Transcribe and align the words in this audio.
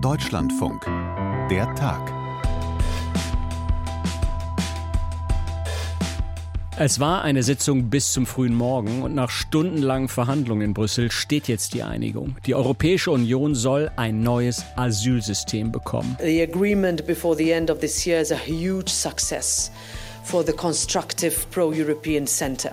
Deutschlandfunk. 0.00 0.84
Der 1.50 1.72
Tag. 1.76 2.12
Es 6.76 6.98
war 6.98 7.22
eine 7.22 7.44
Sitzung 7.44 7.90
bis 7.90 8.12
zum 8.12 8.26
frühen 8.26 8.54
Morgen 8.54 9.02
und 9.02 9.14
nach 9.14 9.30
stundenlangen 9.30 10.08
Verhandlungen 10.08 10.62
in 10.62 10.74
Brüssel 10.74 11.12
steht 11.12 11.46
jetzt 11.46 11.74
die 11.74 11.84
Einigung. 11.84 12.36
Die 12.46 12.56
Europäische 12.56 13.12
Union 13.12 13.54
soll 13.54 13.90
ein 13.94 14.20
neues 14.20 14.64
Asylsystem 14.74 15.70
bekommen. 15.70 16.16
The 16.20 16.42
agreement 16.42 17.06
before 17.06 17.36
the 17.36 17.52
end 17.52 17.70
of 17.70 17.78
this 17.78 18.04
year 18.04 18.20
is 18.20 18.32
a 18.32 18.36
huge 18.36 18.88
success 18.88 19.70
for 20.24 20.44
the 20.44 20.52
constructive 20.52 21.46
pro-European 21.52 22.26
center 22.26 22.72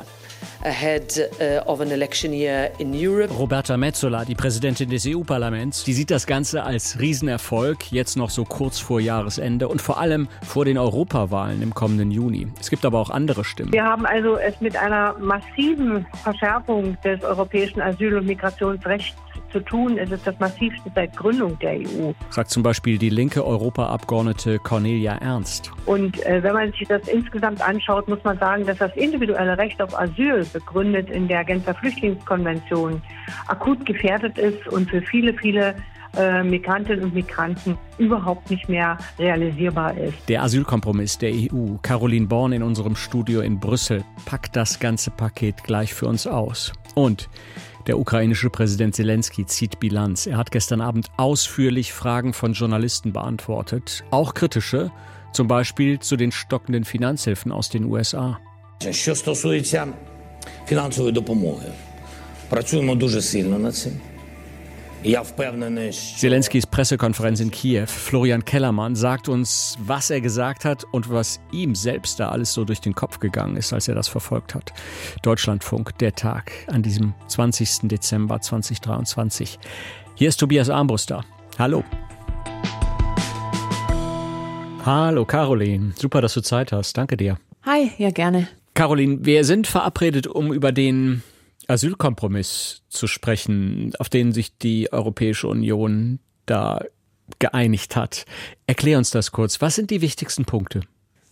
ahead 0.65 1.29
uh, 1.39 1.69
of 1.69 1.79
an 1.79 1.91
election 1.91 2.33
year 2.33 2.71
in 2.79 2.93
Europe. 2.93 3.31
Roberta 3.33 3.77
Metsola, 3.77 4.25
die 4.25 4.35
Präsidentin 4.35 4.89
des 4.89 5.05
EU-Parlaments, 5.05 5.83
die 5.83 5.93
sieht 5.93 6.11
das 6.11 6.25
Ganze 6.25 6.63
als 6.63 6.99
Riesenerfolg, 6.99 7.91
jetzt 7.91 8.17
noch 8.17 8.29
so 8.29 8.43
kurz 8.43 8.79
vor 8.79 8.99
Jahresende 8.99 9.67
und 9.67 9.81
vor 9.81 9.99
allem 9.99 10.27
vor 10.43 10.65
den 10.65 10.77
Europawahlen 10.77 11.61
im 11.61 11.73
kommenden 11.73 12.11
Juni. 12.11 12.47
Es 12.59 12.69
gibt 12.69 12.85
aber 12.85 12.99
auch 12.99 13.09
andere 13.09 13.43
Stimmen. 13.43 13.71
Wir 13.71 13.83
haben 13.83 14.05
also 14.05 14.37
es 14.37 14.59
mit 14.59 14.75
einer 14.75 15.15
massiven 15.19 16.05
Verschärfung 16.23 16.97
des 17.03 17.23
europäischen 17.23 17.81
Asyl- 17.81 18.17
und 18.17 18.25
Migrationsrechts 18.25 19.15
zu 19.55 19.61
tun. 19.61 19.97
Es 19.97 20.11
ist 20.11 20.27
das 20.27 20.37
massivste 20.39 20.91
seit 20.93 21.15
Gründung 21.15 21.57
der 21.59 21.79
EU. 21.79 22.11
Sagt 22.29 22.49
zum 22.49 22.61
Beispiel 22.61 22.97
die 22.97 23.09
linke 23.09 23.45
Europaabgeordnete 23.45 24.59
Cornelia 24.59 25.13
Ernst. 25.13 25.71
Und 25.85 26.21
äh, 26.25 26.43
wenn 26.43 26.53
man 26.53 26.71
sich 26.73 26.87
das 26.89 27.07
insgesamt 27.07 27.61
anschaut, 27.61 28.09
muss 28.09 28.21
man 28.25 28.37
sagen, 28.37 28.65
dass 28.65 28.79
das 28.79 28.93
individuelle 28.97 29.57
Recht 29.57 29.81
auf 29.81 29.97
Asyl, 29.97 30.45
begründet 30.51 31.09
in 31.09 31.29
der 31.29 31.45
Genfer 31.45 31.73
Flüchtlingskonvention, 31.73 33.01
akut 33.47 33.85
gefährdet 33.85 34.37
ist 34.37 34.67
und 34.67 34.89
für 34.89 35.01
viele, 35.01 35.33
viele 35.33 35.75
äh, 36.17 36.43
Migrantinnen 36.43 37.05
und 37.05 37.13
Migranten 37.13 37.77
überhaupt 37.97 38.49
nicht 38.49 38.67
mehr 38.67 38.97
realisierbar 39.17 39.97
ist. 39.97 40.17
Der 40.27 40.43
Asylkompromiss 40.43 41.17
der 41.17 41.31
EU, 41.31 41.75
Caroline 41.81 42.27
Born 42.27 42.51
in 42.51 42.61
unserem 42.63 42.97
Studio 42.97 43.39
in 43.39 43.59
Brüssel, 43.61 44.03
packt 44.25 44.57
das 44.57 44.79
ganze 44.79 45.11
Paket 45.11 45.63
gleich 45.63 45.93
für 45.93 46.07
uns 46.07 46.27
aus. 46.27 46.73
Und 46.93 47.29
der 47.86 47.98
ukrainische 47.98 48.50
Präsident 48.50 48.94
Zelensky 48.94 49.46
zieht 49.46 49.80
Bilanz. 49.80 50.26
Er 50.26 50.36
hat 50.36 50.50
gestern 50.50 50.80
Abend 50.80 51.06
ausführlich 51.16 51.92
Fragen 51.92 52.32
von 52.32 52.52
Journalisten 52.52 53.12
beantwortet, 53.12 54.04
auch 54.10 54.34
kritische, 54.34 54.90
zum 55.32 55.46
Beispiel 55.48 55.98
zu 56.00 56.16
den 56.16 56.32
stockenden 56.32 56.84
Finanzhilfen 56.84 57.52
aus 57.52 57.68
den 57.70 57.84
USA. 57.84 58.38
Що 58.90 59.14
стосується 59.14 59.88
фінансової 60.66 61.12
допомоги, 61.12 61.66
працюємо 62.48 62.94
дуже 62.94 63.22
сильно 63.22 63.58
над 63.58 63.74
цим. 63.74 63.92
Zelenskys 66.17 66.65
Pressekonferenz 66.65 67.39
in 67.39 67.51
Kiew. 67.51 67.85
Florian 67.85 68.43
Kellermann 68.43 68.95
sagt 68.95 69.29
uns, 69.29 69.77
was 69.79 70.09
er 70.09 70.19
gesagt 70.19 70.65
hat 70.65 70.83
und 70.91 71.11
was 71.11 71.39
ihm 71.51 71.75
selbst 71.75 72.19
da 72.19 72.29
alles 72.29 72.53
so 72.53 72.65
durch 72.65 72.81
den 72.81 72.95
Kopf 72.95 73.19
gegangen 73.19 73.55
ist, 73.55 73.71
als 73.71 73.87
er 73.87 73.93
das 73.93 74.07
verfolgt 74.07 74.55
hat. 74.55 74.73
Deutschlandfunk, 75.21 75.95
der 75.99 76.15
Tag 76.15 76.51
an 76.67 76.81
diesem 76.81 77.13
20. 77.27 77.81
Dezember 77.83 78.41
2023. 78.41 79.59
Hier 80.15 80.29
ist 80.29 80.37
Tobias 80.37 80.71
Armbruster. 80.71 81.23
Hallo. 81.59 81.83
Hallo 84.83 85.25
Caroline, 85.25 85.93
super, 85.95 86.21
dass 86.21 86.33
du 86.33 86.41
Zeit 86.41 86.71
hast. 86.71 86.97
Danke 86.97 87.15
dir. 87.15 87.37
Hi, 87.63 87.91
ja 87.99 88.09
gerne. 88.09 88.47
Caroline, 88.73 89.19
wir 89.21 89.43
sind 89.43 89.67
verabredet, 89.67 90.25
um 90.25 90.51
über 90.51 90.71
den 90.71 91.21
Asylkompromiss 91.67 92.83
zu 92.89 93.07
sprechen, 93.07 93.93
auf 93.99 94.09
den 94.09 94.31
sich 94.31 94.57
die 94.57 94.91
Europäische 94.91 95.47
Union 95.47 96.19
da 96.45 96.83
geeinigt 97.39 97.95
hat. 97.95 98.25
Erklär 98.67 98.97
uns 98.97 99.09
das 99.09 99.31
kurz. 99.31 99.61
Was 99.61 99.75
sind 99.75 99.91
die 99.91 100.01
wichtigsten 100.01 100.45
Punkte? 100.45 100.81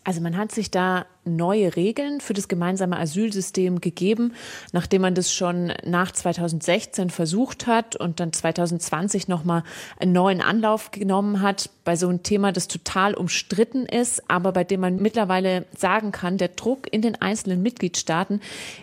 Also 0.05 0.19
man 0.19 0.35
hat 0.35 0.51
sich 0.51 0.69
da 0.69 1.05
neue 1.23 1.77
Regeln 1.77 2.19
für 2.19 2.33
das 2.33 2.49
gemeinsame 2.49 2.99
Asylsystem 2.99 3.79
gegeben, 3.79 4.33
nachdem 4.73 5.01
man 5.01 5.15
das 5.15 5.31
schon 5.31 5.71
nach 5.85 6.11
2016 6.11 7.09
versucht 7.09 7.67
hat 7.67 7.95
und 7.95 8.19
dann 8.19 8.33
2020 8.33 9.29
nochmal 9.29 9.63
einen 9.99 10.11
neuen 10.11 10.41
Anlauf 10.41 10.91
genommen 10.91 11.41
hat 11.41 11.69
bei 11.85 11.95
so 11.95 12.09
einem 12.09 12.21
Thema, 12.21 12.51
das 12.51 12.67
total 12.67 13.13
umstritten 13.13 13.85
ist, 13.85 14.29
aber 14.29 14.51
bei 14.51 14.65
dem 14.65 14.81
man 14.81 14.97
mittlerweile 14.97 15.65
sagen 15.77 16.11
kann, 16.11 16.37
der 16.37 16.49
Druck 16.49 16.91
in 16.91 17.01
den 17.01 17.21
einzelnen 17.21 17.61
Mitgliedstaaten 17.61 18.41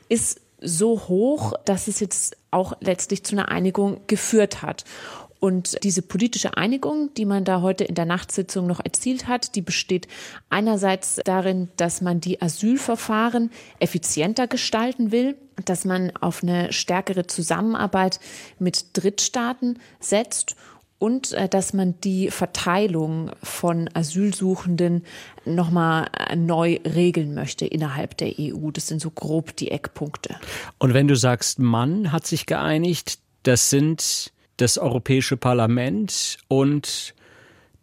ist 0.08 0.40
so 0.60 1.08
hoch, 1.08 1.54
dass 1.64 1.88
es 1.88 2.00
jetzt 2.00 2.36
auch 2.50 2.74
letztlich 2.80 3.24
zu 3.24 3.34
einer 3.34 3.48
Einigung 3.48 4.00
geführt 4.06 4.62
hat. 4.62 4.84
Und 5.40 5.82
diese 5.84 6.02
politische 6.02 6.58
Einigung, 6.58 7.14
die 7.14 7.24
man 7.24 7.46
da 7.46 7.62
heute 7.62 7.84
in 7.84 7.94
der 7.94 8.04
Nachtsitzung 8.04 8.66
noch 8.66 8.84
erzielt 8.84 9.26
hat, 9.26 9.54
die 9.54 9.62
besteht 9.62 10.06
einerseits 10.50 11.18
darin, 11.24 11.70
dass 11.78 12.02
man 12.02 12.20
die 12.20 12.42
Asylverfahren 12.42 13.50
effizienter 13.78 14.46
gestalten 14.46 15.12
will, 15.12 15.36
dass 15.64 15.86
man 15.86 16.14
auf 16.20 16.42
eine 16.42 16.72
stärkere 16.74 17.26
Zusammenarbeit 17.26 18.20
mit 18.58 18.84
Drittstaaten 18.92 19.78
setzt 19.98 20.56
und 21.00 21.32
äh, 21.32 21.48
dass 21.48 21.72
man 21.72 21.98
die 22.02 22.30
Verteilung 22.30 23.32
von 23.42 23.88
Asylsuchenden 23.94 25.04
nochmal 25.44 26.08
äh, 26.28 26.36
neu 26.36 26.78
regeln 26.84 27.34
möchte 27.34 27.66
innerhalb 27.66 28.16
der 28.18 28.34
EU. 28.38 28.70
Das 28.70 28.86
sind 28.86 29.00
so 29.00 29.10
grob 29.10 29.56
die 29.56 29.72
Eckpunkte. 29.72 30.36
Und 30.78 30.94
wenn 30.94 31.08
du 31.08 31.16
sagst, 31.16 31.58
Mann 31.58 32.12
hat 32.12 32.26
sich 32.26 32.46
geeinigt, 32.46 33.18
das 33.42 33.70
sind 33.70 34.32
das 34.58 34.76
Europäische 34.76 35.38
Parlament 35.38 36.36
und 36.48 37.14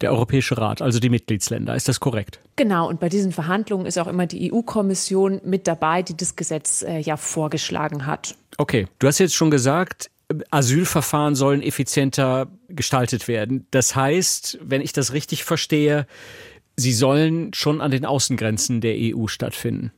der 0.00 0.12
Europäische 0.12 0.56
Rat, 0.56 0.80
also 0.80 1.00
die 1.00 1.08
Mitgliedsländer. 1.08 1.74
Ist 1.74 1.88
das 1.88 1.98
korrekt? 1.98 2.38
Genau, 2.54 2.88
und 2.88 3.00
bei 3.00 3.08
diesen 3.08 3.32
Verhandlungen 3.32 3.84
ist 3.84 3.98
auch 3.98 4.06
immer 4.06 4.26
die 4.26 4.52
EU-Kommission 4.52 5.40
mit 5.44 5.66
dabei, 5.66 6.02
die 6.02 6.16
das 6.16 6.36
Gesetz 6.36 6.82
äh, 6.82 7.00
ja 7.00 7.16
vorgeschlagen 7.16 8.06
hat. 8.06 8.36
Okay, 8.58 8.86
du 9.00 9.08
hast 9.08 9.18
jetzt 9.18 9.34
schon 9.34 9.50
gesagt, 9.50 10.08
Asylverfahren 10.50 11.34
sollen 11.34 11.62
effizienter 11.62 12.48
gestaltet 12.68 13.28
werden. 13.28 13.66
Das 13.70 13.96
heißt, 13.96 14.58
wenn 14.62 14.82
ich 14.82 14.92
das 14.92 15.12
richtig 15.12 15.44
verstehe, 15.44 16.06
sie 16.76 16.92
sollen 16.92 17.52
schon 17.54 17.80
an 17.80 17.90
den 17.90 18.04
Außengrenzen 18.04 18.80
der 18.80 18.94
EU 18.96 19.26
stattfinden. 19.26 19.92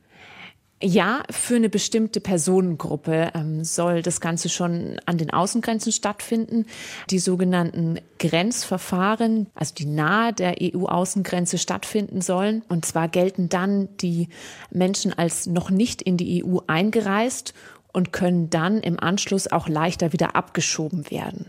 Ja, 0.83 1.21
für 1.29 1.57
eine 1.57 1.69
bestimmte 1.69 2.19
Personengruppe 2.19 3.31
ähm, 3.35 3.63
soll 3.63 4.01
das 4.01 4.19
Ganze 4.19 4.49
schon 4.49 4.99
an 5.05 5.19
den 5.19 5.29
Außengrenzen 5.29 5.91
stattfinden. 5.91 6.65
Die 7.11 7.19
sogenannten 7.19 7.99
Grenzverfahren, 8.17 9.45
also 9.53 9.75
die 9.75 9.85
nahe 9.85 10.33
der 10.33 10.55
EU-Außengrenze 10.59 11.59
stattfinden 11.59 12.21
sollen. 12.21 12.63
Und 12.67 12.85
zwar 12.85 13.09
gelten 13.09 13.47
dann 13.47 13.89
die 13.97 14.29
Menschen 14.71 15.13
als 15.13 15.45
noch 15.45 15.69
nicht 15.69 16.01
in 16.01 16.17
die 16.17 16.43
EU 16.43 16.59
eingereist 16.65 17.53
und 17.93 18.13
können 18.13 18.49
dann 18.49 18.79
im 18.79 18.99
Anschluss 18.99 19.51
auch 19.51 19.67
leichter 19.67 20.13
wieder 20.13 20.35
abgeschoben 20.35 21.09
werden. 21.11 21.47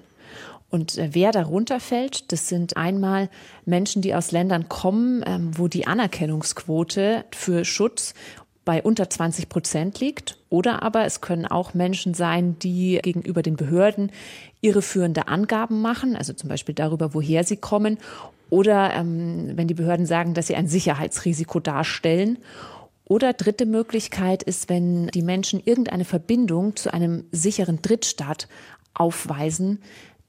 Und 0.72 0.96
äh, 0.96 1.10
wer 1.12 1.32
darunter 1.32 1.80
fällt, 1.80 2.32
das 2.32 2.48
sind 2.48 2.76
einmal 2.76 3.28
Menschen, 3.66 4.00
die 4.00 4.14
aus 4.14 4.32
Ländern 4.32 4.68
kommen, 4.68 5.22
ähm, 5.26 5.50
wo 5.56 5.68
die 5.68 5.86
Anerkennungsquote 5.86 7.24
für 7.30 7.64
Schutz 7.64 8.14
bei 8.64 8.82
unter 8.82 9.10
20 9.10 9.48
Prozent 9.48 10.00
liegt. 10.00 10.38
Oder 10.48 10.82
aber 10.82 11.04
es 11.04 11.20
können 11.20 11.46
auch 11.46 11.74
Menschen 11.74 12.14
sein, 12.14 12.58
die 12.58 12.98
gegenüber 13.02 13.42
den 13.42 13.56
Behörden 13.56 14.10
irreführende 14.62 15.28
Angaben 15.28 15.82
machen, 15.82 16.16
also 16.16 16.32
zum 16.32 16.48
Beispiel 16.48 16.74
darüber, 16.74 17.12
woher 17.12 17.44
sie 17.44 17.56
kommen. 17.58 17.98
Oder 18.48 18.94
ähm, 18.94 19.52
wenn 19.56 19.68
die 19.68 19.74
Behörden 19.74 20.06
sagen, 20.06 20.34
dass 20.34 20.46
sie 20.46 20.56
ein 20.56 20.68
Sicherheitsrisiko 20.68 21.60
darstellen. 21.60 22.38
Oder 23.12 23.34
dritte 23.34 23.66
Möglichkeit 23.66 24.42
ist, 24.42 24.70
wenn 24.70 25.08
die 25.08 25.20
Menschen 25.20 25.60
irgendeine 25.62 26.06
Verbindung 26.06 26.76
zu 26.76 26.94
einem 26.94 27.24
sicheren 27.30 27.82
Drittstaat 27.82 28.48
aufweisen, 28.94 29.82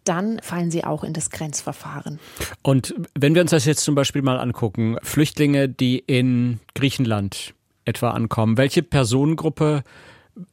dann 0.04 0.42
fallen 0.42 0.70
sie 0.70 0.84
auch 0.84 1.06
in 1.06 1.14
das 1.14 1.30
Grenzverfahren. 1.30 2.20
Und 2.62 2.94
wenn 3.18 3.36
wir 3.36 3.42
uns 3.42 3.52
das 3.52 3.64
jetzt 3.64 3.86
zum 3.86 3.96
Beispiel 3.96 4.22
mal 4.22 4.38
angucken, 4.38 4.98
Flüchtlinge, 5.02 5.70
die 5.70 5.98
in 5.98 6.60
Griechenland 6.76 7.54
etwa 7.86 8.10
ankommen, 8.10 8.58
welche 8.58 8.84
Personengruppe 8.84 9.84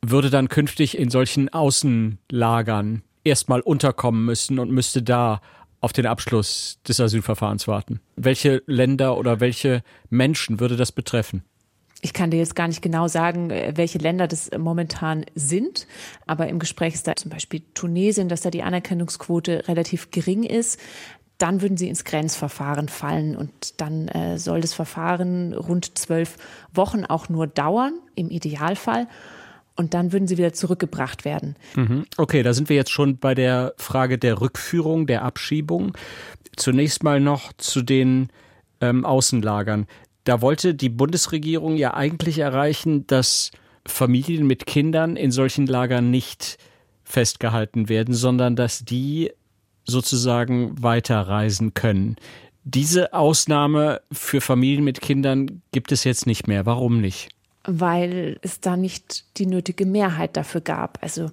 würde 0.00 0.30
dann 0.30 0.48
künftig 0.48 0.96
in 0.96 1.10
solchen 1.10 1.48
Außenlagern 1.48 3.02
erstmal 3.24 3.60
unterkommen 3.60 4.24
müssen 4.24 4.60
und 4.60 4.70
müsste 4.70 5.02
da 5.02 5.40
auf 5.80 5.92
den 5.92 6.06
Abschluss 6.06 6.78
des 6.86 7.00
Asylverfahrens 7.00 7.66
warten? 7.66 7.98
Welche 8.14 8.62
Länder 8.66 9.16
oder 9.18 9.40
welche 9.40 9.82
Menschen 10.10 10.60
würde 10.60 10.76
das 10.76 10.92
betreffen? 10.92 11.42
Ich 12.02 12.12
kann 12.12 12.30
dir 12.30 12.38
jetzt 12.38 12.56
gar 12.56 12.68
nicht 12.68 12.82
genau 12.82 13.08
sagen, 13.08 13.50
äh, 13.50 13.72
welche 13.76 13.98
Länder 13.98 14.26
das 14.26 14.50
momentan 14.56 15.24
sind, 15.34 15.86
aber 16.26 16.48
im 16.48 16.58
Gespräch 16.58 16.94
ist 16.94 17.06
da 17.06 17.14
zum 17.16 17.30
Beispiel 17.30 17.62
Tunesien, 17.74 18.28
dass 18.28 18.40
da 18.40 18.50
die 18.50 18.62
Anerkennungsquote 18.62 19.68
relativ 19.68 20.10
gering 20.10 20.42
ist. 20.44 20.80
Dann 21.38 21.62
würden 21.62 21.76
sie 21.78 21.88
ins 21.88 22.04
Grenzverfahren 22.04 22.88
fallen 22.88 23.34
und 23.34 23.80
dann 23.80 24.08
äh, 24.08 24.38
soll 24.38 24.60
das 24.60 24.74
Verfahren 24.74 25.54
rund 25.54 25.96
zwölf 25.98 26.36
Wochen 26.74 27.04
auch 27.06 27.28
nur 27.28 27.46
dauern, 27.46 27.94
im 28.14 28.30
Idealfall. 28.30 29.06
und 29.76 29.94
dann 29.94 30.12
würden 30.12 30.28
sie 30.28 30.36
wieder 30.36 30.52
zurückgebracht 30.52 31.24
werden. 31.24 31.56
Mhm. 31.74 32.04
Okay, 32.18 32.42
da 32.42 32.52
sind 32.52 32.68
wir 32.68 32.76
jetzt 32.76 32.90
schon 32.90 33.16
bei 33.16 33.34
der 33.34 33.72
Frage 33.78 34.18
der 34.18 34.40
Rückführung, 34.40 35.06
der 35.06 35.22
Abschiebung. 35.22 35.96
Zunächst 36.56 37.02
mal 37.02 37.18
noch 37.18 37.54
zu 37.54 37.80
den 37.80 38.28
ähm, 38.82 39.06
Außenlagern. 39.06 39.86
Da 40.24 40.40
wollte 40.40 40.74
die 40.74 40.88
Bundesregierung 40.88 41.76
ja 41.76 41.94
eigentlich 41.94 42.38
erreichen, 42.38 43.06
dass 43.06 43.50
Familien 43.86 44.46
mit 44.46 44.66
Kindern 44.66 45.16
in 45.16 45.30
solchen 45.30 45.66
Lagern 45.66 46.10
nicht 46.10 46.58
festgehalten 47.04 47.88
werden, 47.88 48.14
sondern 48.14 48.56
dass 48.56 48.84
die 48.84 49.32
sozusagen 49.84 50.80
weiterreisen 50.82 51.74
können. 51.74 52.16
Diese 52.64 53.14
Ausnahme 53.14 54.02
für 54.12 54.40
Familien 54.40 54.84
mit 54.84 55.00
Kindern 55.00 55.62
gibt 55.72 55.92
es 55.92 56.04
jetzt 56.04 56.26
nicht 56.26 56.46
mehr. 56.46 56.66
Warum 56.66 57.00
nicht? 57.00 57.30
Weil 57.64 58.38
es 58.42 58.60
da 58.60 58.76
nicht 58.76 59.24
die 59.38 59.46
nötige 59.46 59.86
Mehrheit 59.86 60.36
dafür 60.36 60.60
gab. 60.60 60.98
Also 61.02 61.30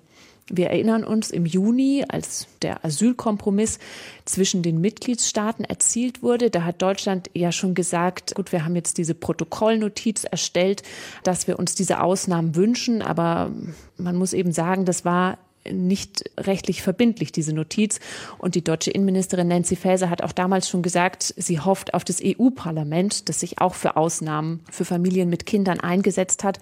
wir 0.49 0.67
erinnern 0.67 1.03
uns 1.03 1.29
im 1.29 1.45
Juni, 1.45 2.05
als 2.07 2.47
der 2.61 2.85
Asylkompromiss 2.85 3.79
zwischen 4.25 4.63
den 4.63 4.79
Mitgliedstaaten 4.79 5.63
erzielt 5.63 6.23
wurde, 6.23 6.49
da 6.49 6.63
hat 6.63 6.81
Deutschland 6.81 7.29
ja 7.33 7.51
schon 7.51 7.73
gesagt, 7.73 8.35
gut, 8.35 8.51
wir 8.51 8.63
haben 8.63 8.75
jetzt 8.75 8.97
diese 8.97 9.13
Protokollnotiz 9.13 10.23
erstellt, 10.23 10.83
dass 11.23 11.47
wir 11.47 11.59
uns 11.59 11.75
diese 11.75 12.01
Ausnahmen 12.01 12.55
wünschen, 12.55 13.01
aber 13.01 13.51
man 13.97 14.15
muss 14.15 14.33
eben 14.33 14.51
sagen, 14.51 14.85
das 14.85 15.03
war 15.03 15.37
nicht 15.71 16.29
rechtlich 16.37 16.81
verbindlich, 16.81 17.31
diese 17.31 17.53
Notiz. 17.53 17.99
Und 18.37 18.55
die 18.55 18.63
deutsche 18.63 18.91
Innenministerin 18.91 19.47
Nancy 19.47 19.75
Faeser 19.75 20.09
hat 20.09 20.23
auch 20.23 20.31
damals 20.31 20.69
schon 20.69 20.81
gesagt, 20.81 21.33
sie 21.37 21.59
hofft 21.59 21.93
auf 21.93 22.03
das 22.03 22.21
EU-Parlament, 22.23 23.29
das 23.29 23.39
sich 23.39 23.59
auch 23.59 23.75
für 23.75 23.97
Ausnahmen 23.97 24.61
für 24.71 24.85
Familien 24.85 25.29
mit 25.29 25.45
Kindern 25.45 25.79
eingesetzt 25.79 26.43
hat, 26.43 26.59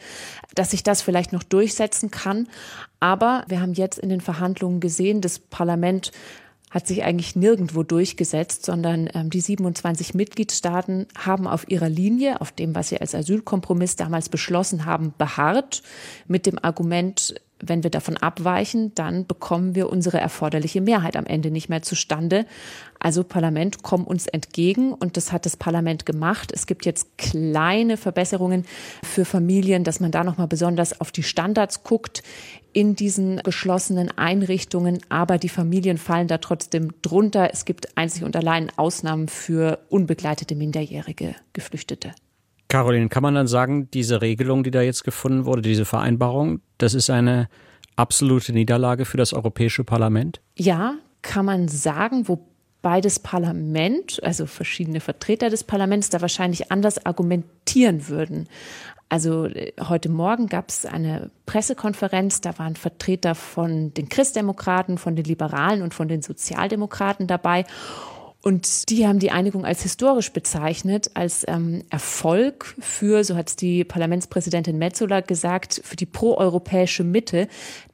dass 0.54 0.72
sich 0.72 0.84
das 0.84 1.02
vielleicht 1.02 1.34
noch 1.34 1.44
durchsetzen 1.44 2.12
kann. 2.12 2.48
Aber 3.00 3.46
wir 3.48 3.62
haben 3.62 3.74
jetzt 3.74 4.00
in 4.00 4.10
den 4.10 4.22
Verhandlungen 4.22 4.80
gesehen, 4.80 5.22
das 5.22 5.40
Parlament 5.40 6.12
hat 6.76 6.88
sich 6.88 7.04
eigentlich 7.04 7.38
nirgendwo 7.38 7.84
durchgesetzt, 7.84 8.66
sondern 8.66 9.10
ähm, 9.14 9.30
die 9.30 9.40
27 9.40 10.14
Mitgliedstaaten 10.14 11.08
haben 11.18 11.48
auf 11.48 11.70
ihrer 11.70 11.88
Linie, 11.88 12.42
auf 12.42 12.52
dem, 12.52 12.76
was 12.76 12.90
sie 12.90 13.00
als 13.00 13.16
Asylkompromiss 13.16 13.96
damals 13.96 14.28
beschlossen 14.28 14.86
haben, 14.86 15.14
beharrt, 15.18 15.84
mit 16.28 16.46
dem 16.46 16.62
Argument, 16.62 17.36
wenn 17.68 17.84
wir 17.84 17.90
davon 17.90 18.18
abweichen, 18.18 18.94
dann 18.96 19.26
bekommen 19.26 19.76
wir 19.76 19.90
unsere 19.90 20.20
erforderliche 20.20 20.82
Mehrheit 20.82 21.16
am 21.16 21.26
Ende 21.26 21.52
nicht 21.52 21.70
mehr 21.70 21.82
zustande. 21.82 22.46
Also 23.00 23.24
Parlament, 23.24 23.84
komm 23.84 24.06
uns 24.06 24.28
entgegen 24.28 24.94
und 24.94 25.18
das 25.18 25.32
hat 25.32 25.46
das 25.46 25.58
Parlament 25.58 26.06
gemacht. 26.06 26.52
Es 26.54 26.66
gibt 26.66 26.86
jetzt 26.86 27.18
kleine 27.18 27.98
Verbesserungen 27.98 28.66
für 29.04 29.26
Familien, 29.26 29.84
dass 29.84 30.00
man 30.00 30.12
da 30.12 30.24
noch 30.24 30.38
mal 30.38 30.48
besonders 30.48 31.00
auf 31.00 31.12
die 31.12 31.24
Standards 31.24 31.84
guckt 31.84 32.24
in 32.74 32.96
diesen 32.96 33.38
geschlossenen 33.38 34.12
Einrichtungen, 34.18 35.00
aber 35.08 35.38
die 35.38 35.50
Familien 35.50 35.98
fallen 35.98 36.28
da 36.28 36.40
trotzdem 36.40 36.92
drunter. 37.02 37.50
Es 37.54 37.64
gibt 37.64 37.98
einzig 37.98 38.24
und 38.24 38.36
allein 38.36 38.70
Ausnahmen 38.76 39.30
für 39.30 39.80
unbegleitete 39.90 40.56
minderjährige 40.56 41.36
Geflüchtete. 41.54 42.12
Caroline, 42.68 43.10
kann 43.10 43.24
man 43.24 43.36
dann 43.36 43.48
sagen, 43.48 43.90
diese 43.92 44.22
Regelung, 44.22 44.64
die 44.64 44.72
da 44.72 44.82
jetzt 44.82 45.04
gefunden 45.04 45.46
wurde, 45.46 45.62
diese 45.62 45.86
Vereinbarung, 45.86 46.62
das 46.78 46.94
ist 46.94 47.10
eine 47.10 47.48
absolute 47.96 48.54
Niederlage 48.54 49.06
für 49.06 49.18
das 49.18 49.34
Europäische 49.34 49.84
Parlament? 49.84 50.42
Ja, 50.56 50.96
kann 51.22 51.46
man 51.46 51.68
sagen, 51.68 52.28
wobei 52.28 53.02
das 53.02 53.20
Parlament, 53.20 54.20
also 54.24 54.46
verschiedene 54.46 55.00
Vertreter 55.00 55.50
des 55.50 55.64
Parlaments, 55.64 56.10
da 56.10 56.22
wahrscheinlich 56.22 56.72
anders 56.72 57.06
argumentieren 57.06 58.08
würden. 58.08 58.48
Also 59.10 59.46
äh, 59.46 59.74
heute 59.88 60.10
Morgen 60.10 60.48
gab 60.48 60.70
es 60.70 60.86
eine 60.86 61.30
Pressekonferenz, 61.46 62.42
da 62.42 62.58
waren 62.58 62.76
Vertreter 62.76 63.36
von 63.36 63.94
den 63.94 64.10
Christdemokraten, 64.10 64.98
von 64.98 65.16
den 65.16 65.26
Liberalen 65.26 65.82
und 65.82 65.94
von 65.94 66.08
den 66.08 66.22
Sozialdemokraten 66.22 67.28
dabei. 67.28 67.66
Und 68.48 68.92
die 68.92 69.08
haben 69.08 69.18
die 69.18 69.32
Einigung 69.32 69.66
als 69.66 69.82
historisch 69.82 70.32
bezeichnet, 70.32 71.10
als 71.16 71.46
ähm, 71.48 71.82
Erfolg 71.90 72.76
für, 72.80 73.24
so 73.24 73.36
hat 73.36 73.50
es 73.50 73.56
die 73.56 73.84
Parlamentspräsidentin 73.84 74.78
Metzola 74.78 75.22
gesagt, 75.22 75.82
für 75.84 75.96
die 75.96 76.06
proeuropäische 76.06 77.04
Mitte, 77.04 77.48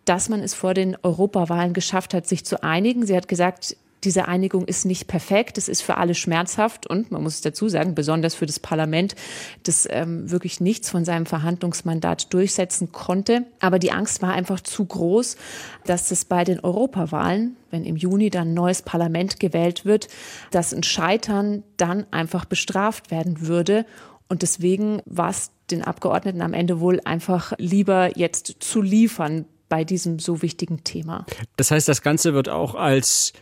dass 0.04 0.28
man 0.28 0.42
es 0.42 0.54
vor 0.54 0.74
den 0.74 0.98
Europawahlen 1.04 1.72
geschafft 1.72 2.14
hat, 2.14 2.28
sich 2.28 2.44
zu 2.44 2.64
einigen. 2.64 3.06
Sie 3.06 3.16
hat 3.16 3.30
gesagt, 3.30 3.78
diese 4.04 4.28
Einigung 4.28 4.66
ist 4.66 4.86
nicht 4.86 5.08
perfekt, 5.08 5.58
es 5.58 5.70
ist 5.70 5.82
für 5.82 5.98
alle 5.98 6.16
schmerzhaft 6.16 6.88
und 6.88 7.12
man 7.12 7.22
muss 7.22 7.36
es 7.36 7.42
dazu 7.42 7.70
sagen, 7.70 7.94
besonders 7.94 8.34
für 8.34 8.46
das 8.46 8.60
Parlament, 8.60 9.16
das 9.64 9.88
ähm, 9.90 10.30
wirklich 10.32 10.60
nichts 10.60 10.90
von 10.90 11.06
seinem 11.06 11.26
Verhandlungsmandat 11.26 12.34
durchsetzen 12.34 12.92
konnte. 12.92 13.46
Aber 13.60 13.78
die 13.78 13.92
Angst 13.92 14.22
war 14.22 14.34
einfach 14.34 14.60
zu 14.60 14.86
groß, 14.86 15.38
dass 15.86 16.12
es 16.12 16.26
bei 16.26 16.44
den 16.44 16.60
Europawahlen, 16.60 17.56
wenn 17.70 17.86
im 17.86 17.96
Juni 17.96 18.30
dann 18.30 18.50
ein 18.50 18.54
neues 18.54 18.82
Parlament 18.82 19.40
gewählt 19.40 19.86
wird, 19.86 20.08
dass 20.50 20.74
ein 20.74 20.84
Scheitern 20.84 21.64
dann 21.78 22.06
einfach 22.12 22.46
bestraft 22.46 23.12
werden 23.12 23.48
würde. 23.48 23.86
Und 24.28 24.42
deswegen 24.42 25.02
war 25.06 25.30
es 25.30 25.52
den 25.70 25.84
Abgeordneten 25.84 26.42
am 26.42 26.54
Ende 26.54 26.80
wohl 26.80 27.00
einfach 27.06 27.54
lieber 27.58 28.18
jetzt 28.18 28.58
zu 28.60 28.82
liefern 28.82 29.46
bei 29.70 29.84
diesem 29.84 30.20
so 30.20 30.42
wichtigen 30.42 30.84
Thema. 30.84 31.26
Das 31.56 31.72
heißt, 31.72 31.88
das 31.88 32.02
Ganze 32.02 32.34
wird 32.34 32.50
auch 32.50 32.76
als 32.76 33.34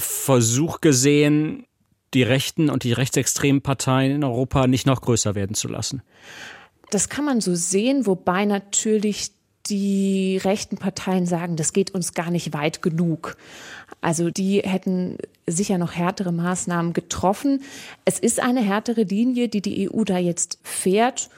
Versuch 0.00 0.80
gesehen, 0.80 1.66
die 2.14 2.22
rechten 2.22 2.70
und 2.70 2.84
die 2.84 2.92
rechtsextremen 2.92 3.62
Parteien 3.62 4.12
in 4.12 4.24
Europa 4.24 4.66
nicht 4.66 4.86
noch 4.86 5.00
größer 5.00 5.34
werden 5.34 5.54
zu 5.54 5.68
lassen. 5.68 6.02
Das 6.90 7.08
kann 7.08 7.24
man 7.24 7.40
so 7.40 7.54
sehen, 7.54 8.06
wobei 8.06 8.44
natürlich 8.44 9.30
die 9.66 10.38
rechten 10.42 10.76
Parteien 10.76 11.26
sagen, 11.26 11.56
das 11.56 11.72
geht 11.72 11.92
uns 11.92 12.14
gar 12.14 12.30
nicht 12.30 12.52
weit 12.52 12.82
genug. 12.82 13.36
Also 14.00 14.30
die 14.30 14.60
hätten 14.60 15.18
sicher 15.46 15.78
noch 15.78 15.92
härtere 15.92 16.32
Maßnahmen 16.32 16.92
getroffen. 16.92 17.62
Es 18.04 18.18
ist 18.18 18.40
eine 18.40 18.62
härtere 18.62 19.02
Linie, 19.02 19.48
die 19.48 19.60
die 19.60 19.88
EU 19.90 20.04
da 20.04 20.18
jetzt 20.18 20.58
fährt. 20.62 21.30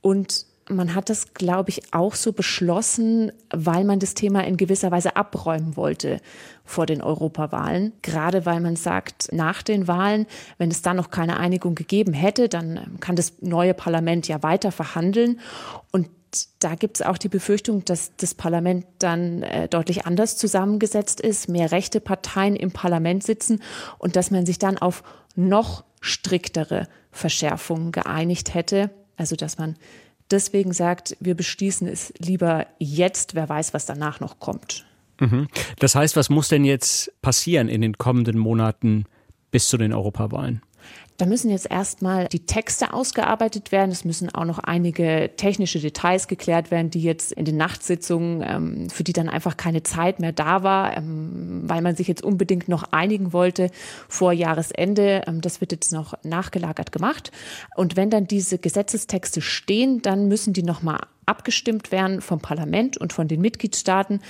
Und 0.00 0.46
man 0.70 0.94
hat 0.94 1.10
das, 1.10 1.34
glaube 1.34 1.70
ich, 1.70 1.92
auch 1.92 2.14
so 2.14 2.32
beschlossen, 2.32 3.32
weil 3.50 3.84
man 3.84 3.98
das 3.98 4.14
Thema 4.14 4.44
in 4.44 4.56
gewisser 4.56 4.90
Weise 4.90 5.16
abräumen 5.16 5.76
wollte 5.76 6.20
vor 6.64 6.86
den 6.86 7.02
Europawahlen. 7.02 7.92
Gerade 8.02 8.46
weil 8.46 8.60
man 8.60 8.76
sagt, 8.76 9.32
nach 9.32 9.62
den 9.62 9.88
Wahlen, 9.88 10.26
wenn 10.58 10.70
es 10.70 10.82
dann 10.82 10.96
noch 10.96 11.10
keine 11.10 11.38
Einigung 11.38 11.74
gegeben 11.74 12.12
hätte, 12.12 12.48
dann 12.48 12.98
kann 13.00 13.16
das 13.16 13.34
neue 13.40 13.74
Parlament 13.74 14.28
ja 14.28 14.42
weiter 14.42 14.72
verhandeln. 14.72 15.40
Und 15.92 16.08
da 16.58 16.74
gibt 16.74 17.00
es 17.00 17.06
auch 17.06 17.18
die 17.18 17.28
Befürchtung, 17.28 17.84
dass 17.84 18.14
das 18.16 18.34
Parlament 18.34 18.86
dann 18.98 19.42
äh, 19.42 19.68
deutlich 19.68 20.06
anders 20.06 20.36
zusammengesetzt 20.36 21.20
ist, 21.20 21.48
mehr 21.48 21.72
rechte 21.72 22.00
Parteien 22.00 22.54
im 22.56 22.70
Parlament 22.70 23.22
sitzen 23.22 23.62
und 23.98 24.16
dass 24.16 24.30
man 24.30 24.44
sich 24.44 24.58
dann 24.58 24.78
auf 24.78 25.02
noch 25.36 25.84
striktere 26.00 26.86
Verschärfungen 27.10 27.92
geeinigt 27.92 28.54
hätte. 28.54 28.90
Also 29.16 29.36
dass 29.36 29.58
man 29.58 29.76
deswegen 30.30 30.72
sagt, 30.72 31.16
wir 31.20 31.34
beschließen 31.34 31.86
es 31.86 32.12
lieber 32.18 32.66
jetzt, 32.78 33.34
wer 33.34 33.48
weiß, 33.48 33.74
was 33.74 33.86
danach 33.86 34.20
noch 34.20 34.38
kommt. 34.38 34.86
Mhm. 35.20 35.48
Das 35.78 35.94
heißt, 35.94 36.16
was 36.16 36.30
muss 36.30 36.48
denn 36.48 36.64
jetzt 36.64 37.12
passieren 37.22 37.68
in 37.68 37.80
den 37.80 37.98
kommenden 37.98 38.38
Monaten 38.38 39.04
bis 39.50 39.68
zu 39.68 39.76
den 39.76 39.92
Europawahlen? 39.92 40.62
Da 41.18 41.26
müssen 41.26 41.50
jetzt 41.50 41.68
erstmal 41.68 42.28
die 42.28 42.46
Texte 42.46 42.94
ausgearbeitet 42.94 43.72
werden. 43.72 43.90
Es 43.90 44.04
müssen 44.04 44.32
auch 44.32 44.44
noch 44.44 44.60
einige 44.60 45.32
technische 45.36 45.80
Details 45.80 46.28
geklärt 46.28 46.70
werden, 46.70 46.90
die 46.90 47.02
jetzt 47.02 47.32
in 47.32 47.44
den 47.44 47.56
Nachtsitzungen, 47.56 48.44
ähm, 48.46 48.88
für 48.88 49.02
die 49.02 49.12
dann 49.12 49.28
einfach 49.28 49.56
keine 49.56 49.82
Zeit 49.82 50.20
mehr 50.20 50.30
da 50.30 50.62
war, 50.62 50.96
ähm, 50.96 51.62
weil 51.64 51.82
man 51.82 51.96
sich 51.96 52.06
jetzt 52.06 52.22
unbedingt 52.22 52.68
noch 52.68 52.84
einigen 52.92 53.32
wollte 53.32 53.70
vor 54.08 54.32
Jahresende. 54.32 55.22
Ähm, 55.26 55.40
das 55.40 55.60
wird 55.60 55.72
jetzt 55.72 55.92
noch 55.92 56.14
nachgelagert 56.22 56.92
gemacht. 56.92 57.32
Und 57.74 57.96
wenn 57.96 58.10
dann 58.10 58.28
diese 58.28 58.58
Gesetzestexte 58.58 59.40
stehen, 59.40 60.00
dann 60.02 60.28
müssen 60.28 60.52
die 60.52 60.62
nochmal 60.62 61.00
abgestimmt 61.28 61.92
werden 61.92 62.20
vom 62.20 62.40
Parlament 62.40 62.96
und 62.96 63.12
von 63.12 63.28
den 63.28 63.40
Mitgliedstaaten. 63.40 64.20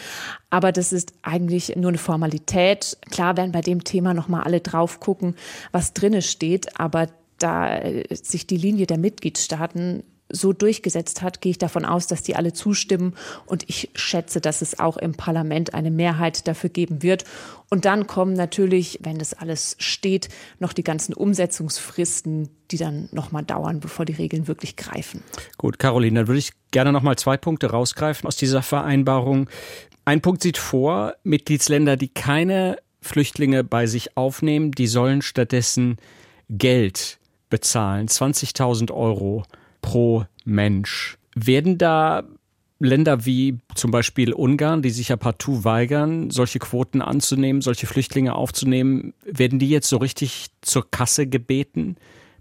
Aber 0.51 0.73
das 0.73 0.93
ist 0.93 1.15
eigentlich 1.23 1.77
nur 1.77 1.89
eine 1.89 1.99
Formalität. 1.99 2.99
Klar 3.11 3.37
werden 3.37 3.53
bei 3.53 3.61
dem 3.61 3.85
Thema 3.85 4.15
nochmal 4.15 4.43
alle 4.43 4.61
drauf 4.61 5.01
gucken, 5.01 5.35
was 5.73 5.95
drinne 5.95 6.23
steht. 6.23 6.79
Aber 6.79 7.09
da 7.39 7.79
äh, 7.79 8.05
sich 8.15 8.47
die 8.47 8.57
Linie 8.57 8.87
der 8.87 8.99
Mitgliedstaaten 8.99 10.03
so 10.31 10.53
durchgesetzt 10.53 11.23
hat, 11.23 11.41
gehe 11.41 11.51
ich 11.51 11.59
davon 11.59 11.85
aus, 11.85 12.07
dass 12.07 12.23
die 12.23 12.37
alle 12.37 12.53
zustimmen. 12.53 13.15
Und 13.47 13.65
ich 13.69 13.91
schätze, 13.95 14.41
dass 14.41 14.63
es 14.63 14.79
auch 14.79 14.97
im 14.97 15.13
Parlament 15.13 15.75
eine 15.75 15.91
Mehrheit 15.91 16.47
dafür 16.47 16.71
geben 16.71 17.03
wird. 17.03 17.25
Und 17.71 17.85
dann 17.85 18.07
kommen 18.07 18.35
natürlich, 18.35 18.99
wenn 19.03 19.19
das 19.19 19.35
alles 19.35 19.77
steht, 19.79 20.29
noch 20.59 20.73
die 20.73 20.85
ganzen 20.85 21.15
Umsetzungsfristen, 21.15 22.49
die 22.71 22.77
dann 22.79 23.09
nochmal 23.13 23.45
dauern, 23.45 23.81
bevor 23.81 24.05
die 24.05 24.15
Regeln 24.15 24.49
wirklich 24.49 24.77
greifen. 24.77 25.23
Gut, 25.57 25.79
Caroline, 25.79 26.21
dann 26.21 26.29
würde 26.29 26.39
ich 26.39 26.53
gerne 26.71 26.93
nochmal 26.93 27.17
zwei 27.17 27.37
Punkte 27.37 27.71
rausgreifen 27.71 28.27
aus 28.27 28.37
dieser 28.37 28.63
Vereinbarung. 28.63 29.49
Ein 30.05 30.21
Punkt 30.21 30.43
sieht 30.43 30.59
vor, 30.59 31.15
Mitgliedsländer, 31.25 31.97
die 31.97 32.09
keine 32.09 32.79
Flüchtlinge 33.01 33.65
bei 33.65 33.87
sich 33.87 34.17
aufnehmen, 34.17 34.73
die 34.73 34.87
sollen 34.87 35.23
stattdessen 35.23 35.97
Geld 36.49 37.19
bezahlen, 37.51 38.09
20.000 38.09 38.93
Euro 38.93 39.45
pro 39.81 40.25
Mensch. 40.45 41.19
Werden 41.35 41.79
da 41.79 42.25
Länder 42.81 43.25
wie 43.27 43.59
zum 43.75 43.91
Beispiel 43.91 44.33
Ungarn, 44.33 44.83
die 44.83 44.91
sich 44.91 45.09
ja 45.09 45.17
partout 45.17 45.65
weigern, 45.65 46.31
solche 46.31 46.61
Quoten 46.61 47.03
anzunehmen, 47.03 47.61
solche 47.61 47.87
Flüchtlinge 47.87 48.35
aufzunehmen, 48.35 49.15
werden 49.25 49.59
die 49.59 49.69
jetzt 49.69 49.89
so 49.89 49.97
richtig 49.97 50.47
zur 50.61 50.89
Kasse 50.91 51.27
gebeten 51.27 51.97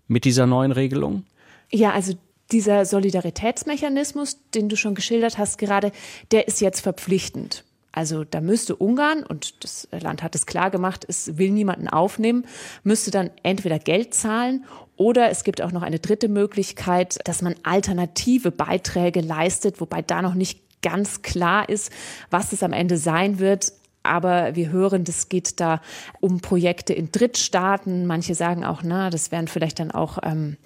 mit 0.07 0.25
dieser 0.25 0.45
neuen 0.45 0.71
Regelung? 0.71 1.23
Ja, 1.71 1.91
also 1.91 2.13
dieser 2.51 2.85
Solidaritätsmechanismus, 2.85 4.37
den 4.53 4.69
du 4.69 4.75
schon 4.75 4.95
geschildert 4.95 5.37
hast 5.37 5.57
gerade, 5.57 5.91
der 6.31 6.47
ist 6.47 6.61
jetzt 6.61 6.81
verpflichtend. 6.81 7.63
Also 7.91 8.23
da 8.23 8.41
müsste 8.41 8.75
Ungarn, 8.75 9.23
und 9.23 9.63
das 9.63 9.87
Land 9.91 10.21
hat 10.21 10.35
es 10.35 10.45
klar 10.45 10.69
gemacht, 10.69 11.05
es 11.07 11.37
will 11.37 11.51
niemanden 11.51 11.87
aufnehmen, 11.87 12.45
müsste 12.83 13.11
dann 13.11 13.31
entweder 13.43 13.79
Geld 13.79 14.13
zahlen 14.13 14.65
oder 14.97 15.29
es 15.29 15.43
gibt 15.43 15.61
auch 15.61 15.71
noch 15.71 15.83
eine 15.83 15.99
dritte 15.99 16.27
Möglichkeit, 16.27 17.19
dass 17.25 17.41
man 17.41 17.55
alternative 17.63 18.51
Beiträge 18.51 19.21
leistet, 19.21 19.79
wobei 19.79 20.01
da 20.01 20.21
noch 20.21 20.33
nicht 20.33 20.61
ganz 20.81 21.21
klar 21.21 21.69
ist, 21.69 21.91
was 22.29 22.51
es 22.53 22.63
am 22.63 22.73
Ende 22.73 22.97
sein 22.97 23.39
wird. 23.39 23.73
Aber 24.03 24.55
wir 24.55 24.69
hören, 24.69 25.03
das 25.03 25.29
geht 25.29 25.59
da 25.59 25.81
um 26.21 26.39
Projekte 26.39 26.93
in 26.93 27.11
Drittstaaten. 27.11 28.05
Manche 28.05 28.35
sagen 28.35 28.63
auch, 28.63 28.81
na, 28.83 29.09
das 29.09 29.31
wären 29.31 29.47
vielleicht 29.47 29.79
dann 29.79 29.91
auch 29.91 30.17
ähm, 30.23 30.57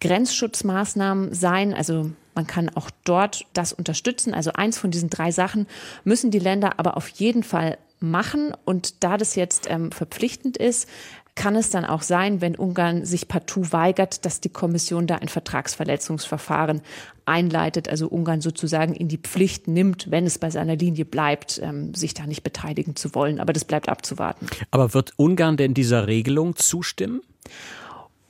Grenzschutzmaßnahmen 0.00 1.32
sein. 1.32 1.72
Also 1.72 2.10
man 2.34 2.46
kann 2.46 2.68
auch 2.68 2.90
dort 3.04 3.44
das 3.52 3.72
unterstützen. 3.72 4.34
Also 4.34 4.52
eins 4.52 4.78
von 4.78 4.90
diesen 4.90 5.10
drei 5.10 5.30
Sachen 5.30 5.66
müssen 6.04 6.30
die 6.30 6.38
Länder 6.38 6.78
aber 6.78 6.96
auf 6.96 7.08
jeden 7.08 7.42
Fall 7.42 7.78
machen. 8.00 8.52
Und 8.64 9.02
da 9.04 9.16
das 9.16 9.34
jetzt 9.34 9.68
ähm, 9.70 9.92
verpflichtend 9.92 10.56
ist, 10.56 10.88
kann 11.34 11.56
es 11.56 11.70
dann 11.70 11.84
auch 11.84 12.02
sein, 12.02 12.40
wenn 12.40 12.56
Ungarn 12.56 13.04
sich 13.04 13.28
partout 13.28 13.72
weigert, 13.72 14.24
dass 14.24 14.40
die 14.40 14.48
Kommission 14.48 15.06
da 15.06 15.16
ein 15.16 15.28
Vertragsverletzungsverfahren 15.28 16.82
einleitet, 17.24 17.88
also 17.88 18.08
Ungarn 18.08 18.40
sozusagen 18.40 18.94
in 18.94 19.08
die 19.08 19.18
Pflicht 19.18 19.68
nimmt, 19.68 20.10
wenn 20.10 20.26
es 20.26 20.38
bei 20.38 20.50
seiner 20.50 20.76
Linie 20.76 21.04
bleibt, 21.04 21.60
ähm, 21.62 21.94
sich 21.94 22.14
da 22.14 22.26
nicht 22.26 22.42
beteiligen 22.42 22.96
zu 22.96 23.14
wollen. 23.14 23.40
Aber 23.40 23.52
das 23.52 23.64
bleibt 23.64 23.88
abzuwarten. 23.88 24.48
Aber 24.70 24.92
wird 24.92 25.14
Ungarn 25.16 25.56
denn 25.56 25.72
dieser 25.72 26.06
Regelung 26.06 26.56
zustimmen? 26.56 27.22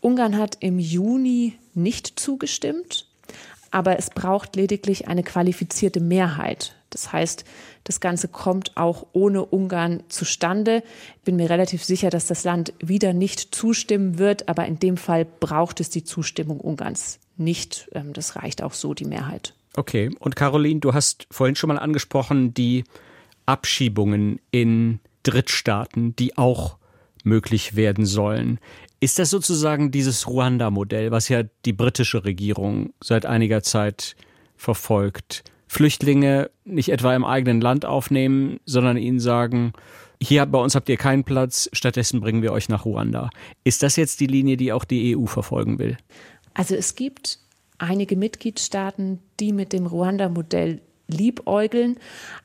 Ungarn 0.01 0.37
hat 0.39 0.59
im 0.61 0.79
Juni 0.79 1.55
nicht 1.75 2.19
zugestimmt, 2.19 3.07
aber 3.71 3.99
es 3.99 4.11
braucht 4.11 4.57
lediglich 4.57 5.09
eine 5.09 5.23
qualifizierte 5.23 6.01
Mehrheit. 6.01 6.75
Das 6.91 7.13
heißt, 7.13 7.45
das 7.85 8.01
Ganze 8.01 8.29
kommt 8.29 8.77
auch 8.77 9.07
ohne 9.13 9.45
Ungarn 9.45 10.03
zustande. 10.09 10.83
Ich 11.19 11.23
bin 11.23 11.37
mir 11.37 11.49
relativ 11.49 11.85
sicher, 11.85 12.11
dass 12.11 12.27
das 12.27 12.45
Land 12.45 12.73
wieder 12.81 13.13
nicht 13.13 13.55
zustimmen 13.55 14.19
wird, 14.19 14.49
aber 14.49 14.67
in 14.67 14.79
dem 14.79 14.97
Fall 14.97 15.25
braucht 15.25 15.81
es 15.81 15.89
die 15.91 16.05
Zustimmung 16.05 16.61
Ungarns 16.61 17.21
nicht. 17.37 17.89
Ähm, 17.93 18.13
das 18.13 18.37
reicht 18.37 18.63
auch 18.63 18.75
so, 18.75 18.93
die 18.93 19.05
Mehrheit. 19.05 19.55
Okay, 19.77 20.11
und 20.19 20.35
Caroline, 20.35 20.81
du 20.81 20.95
hast 20.95 21.27
vorhin 21.31 21.55
schon 21.55 21.69
mal 21.69 21.79
angesprochen, 21.79 22.53
die 22.55 22.85
Abschiebungen 23.47 24.41
in 24.51 24.99
Drittstaaten, 25.23 26.17
die 26.17 26.37
auch 26.37 26.77
möglich 27.23 27.77
werden 27.77 28.05
sollen. 28.05 28.59
Ist 29.03 29.19
das 29.19 29.31
sozusagen 29.31 29.91
dieses 29.91 30.29
Ruanda-Modell, 30.29 31.11
was 31.11 31.31
ja 31.31 31.43
die 31.65 31.73
britische 31.73 32.25
Regierung 32.25 32.93
seit 33.03 33.25
einiger 33.25 33.63
Zeit 33.63 34.15
verfolgt? 34.57 35.43
Flüchtlinge 35.67 36.51
nicht 36.65 36.91
etwa 36.91 37.15
im 37.15 37.25
eigenen 37.25 37.63
Land 37.63 37.87
aufnehmen, 37.87 38.61
sondern 38.67 38.99
ihnen 38.99 39.19
sagen, 39.19 39.73
hier 40.23 40.45
bei 40.45 40.59
uns 40.59 40.75
habt 40.75 40.91
ihr 40.91 40.99
keinen 40.99 41.25
Platz, 41.25 41.71
stattdessen 41.73 42.21
bringen 42.21 42.43
wir 42.43 42.53
euch 42.53 42.69
nach 42.69 42.85
Ruanda. 42.85 43.31
Ist 43.65 43.83
das 43.83 43.97
jetzt 43.97 44.21
die 44.21 44.27
Linie, 44.27 44.59
die 44.59 44.73
auch 44.73 44.85
die 44.85 45.17
EU 45.17 45.25
verfolgen 45.25 45.79
will? 45.79 45.97
Also 46.53 46.75
es 46.75 46.95
gibt 46.95 47.39
einige 47.79 48.17
Mitgliedstaaten, 48.17 49.21
die 49.39 49.55
mit 49.55 49.73
dem 49.73 49.87
Ruanda-Modell 49.87 50.83
liebäugeln, 51.09 51.97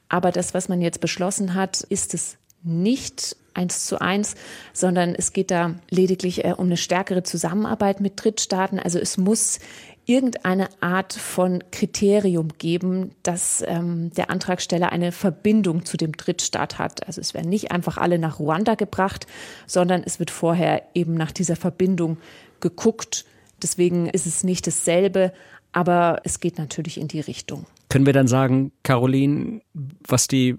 aber 0.07 0.31
das, 0.31 0.53
was 0.53 0.69
man 0.69 0.81
jetzt 0.81 1.01
beschlossen 1.01 1.53
hat, 1.53 1.81
ist 1.81 2.13
es 2.13 2.37
nicht 2.63 3.35
eins 3.55 3.85
zu 3.85 3.99
eins, 3.99 4.35
sondern 4.73 5.15
es 5.15 5.33
geht 5.33 5.51
da 5.51 5.75
lediglich 5.89 6.45
äh, 6.45 6.53
um 6.55 6.65
eine 6.65 6.77
stärkere 6.77 7.23
Zusammenarbeit 7.23 8.01
mit 8.01 8.13
Drittstaaten. 8.23 8.79
Also 8.79 8.99
es 8.99 9.17
muss 9.17 9.59
irgendeine 10.05 10.69
Art 10.81 11.13
von 11.13 11.63
Kriterium 11.71 12.49
geben, 12.57 13.11
dass 13.23 13.63
ähm, 13.65 14.11
der 14.11 14.29
Antragsteller 14.29 14.91
eine 14.91 15.11
Verbindung 15.11 15.85
zu 15.85 15.97
dem 15.97 16.11
Drittstaat 16.11 16.77
hat. 16.77 17.07
Also 17.07 17.21
es 17.21 17.33
werden 17.33 17.49
nicht 17.49 17.71
einfach 17.71 17.97
alle 17.97 18.19
nach 18.19 18.39
Ruanda 18.39 18.75
gebracht, 18.75 19.25
sondern 19.65 20.03
es 20.05 20.19
wird 20.19 20.31
vorher 20.31 20.83
eben 20.93 21.15
nach 21.15 21.31
dieser 21.31 21.55
Verbindung 21.55 22.17
geguckt. 22.59 23.25
Deswegen 23.61 24.07
ist 24.07 24.27
es 24.27 24.43
nicht 24.43 24.67
dasselbe, 24.67 25.33
aber 25.71 26.21
es 26.23 26.39
geht 26.39 26.57
natürlich 26.57 26.99
in 26.99 27.07
die 27.07 27.19
Richtung. 27.19 27.65
Können 27.89 28.05
wir 28.05 28.13
dann 28.13 28.27
sagen, 28.27 28.71
Caroline, 28.83 29.61
was 30.07 30.27
die 30.27 30.57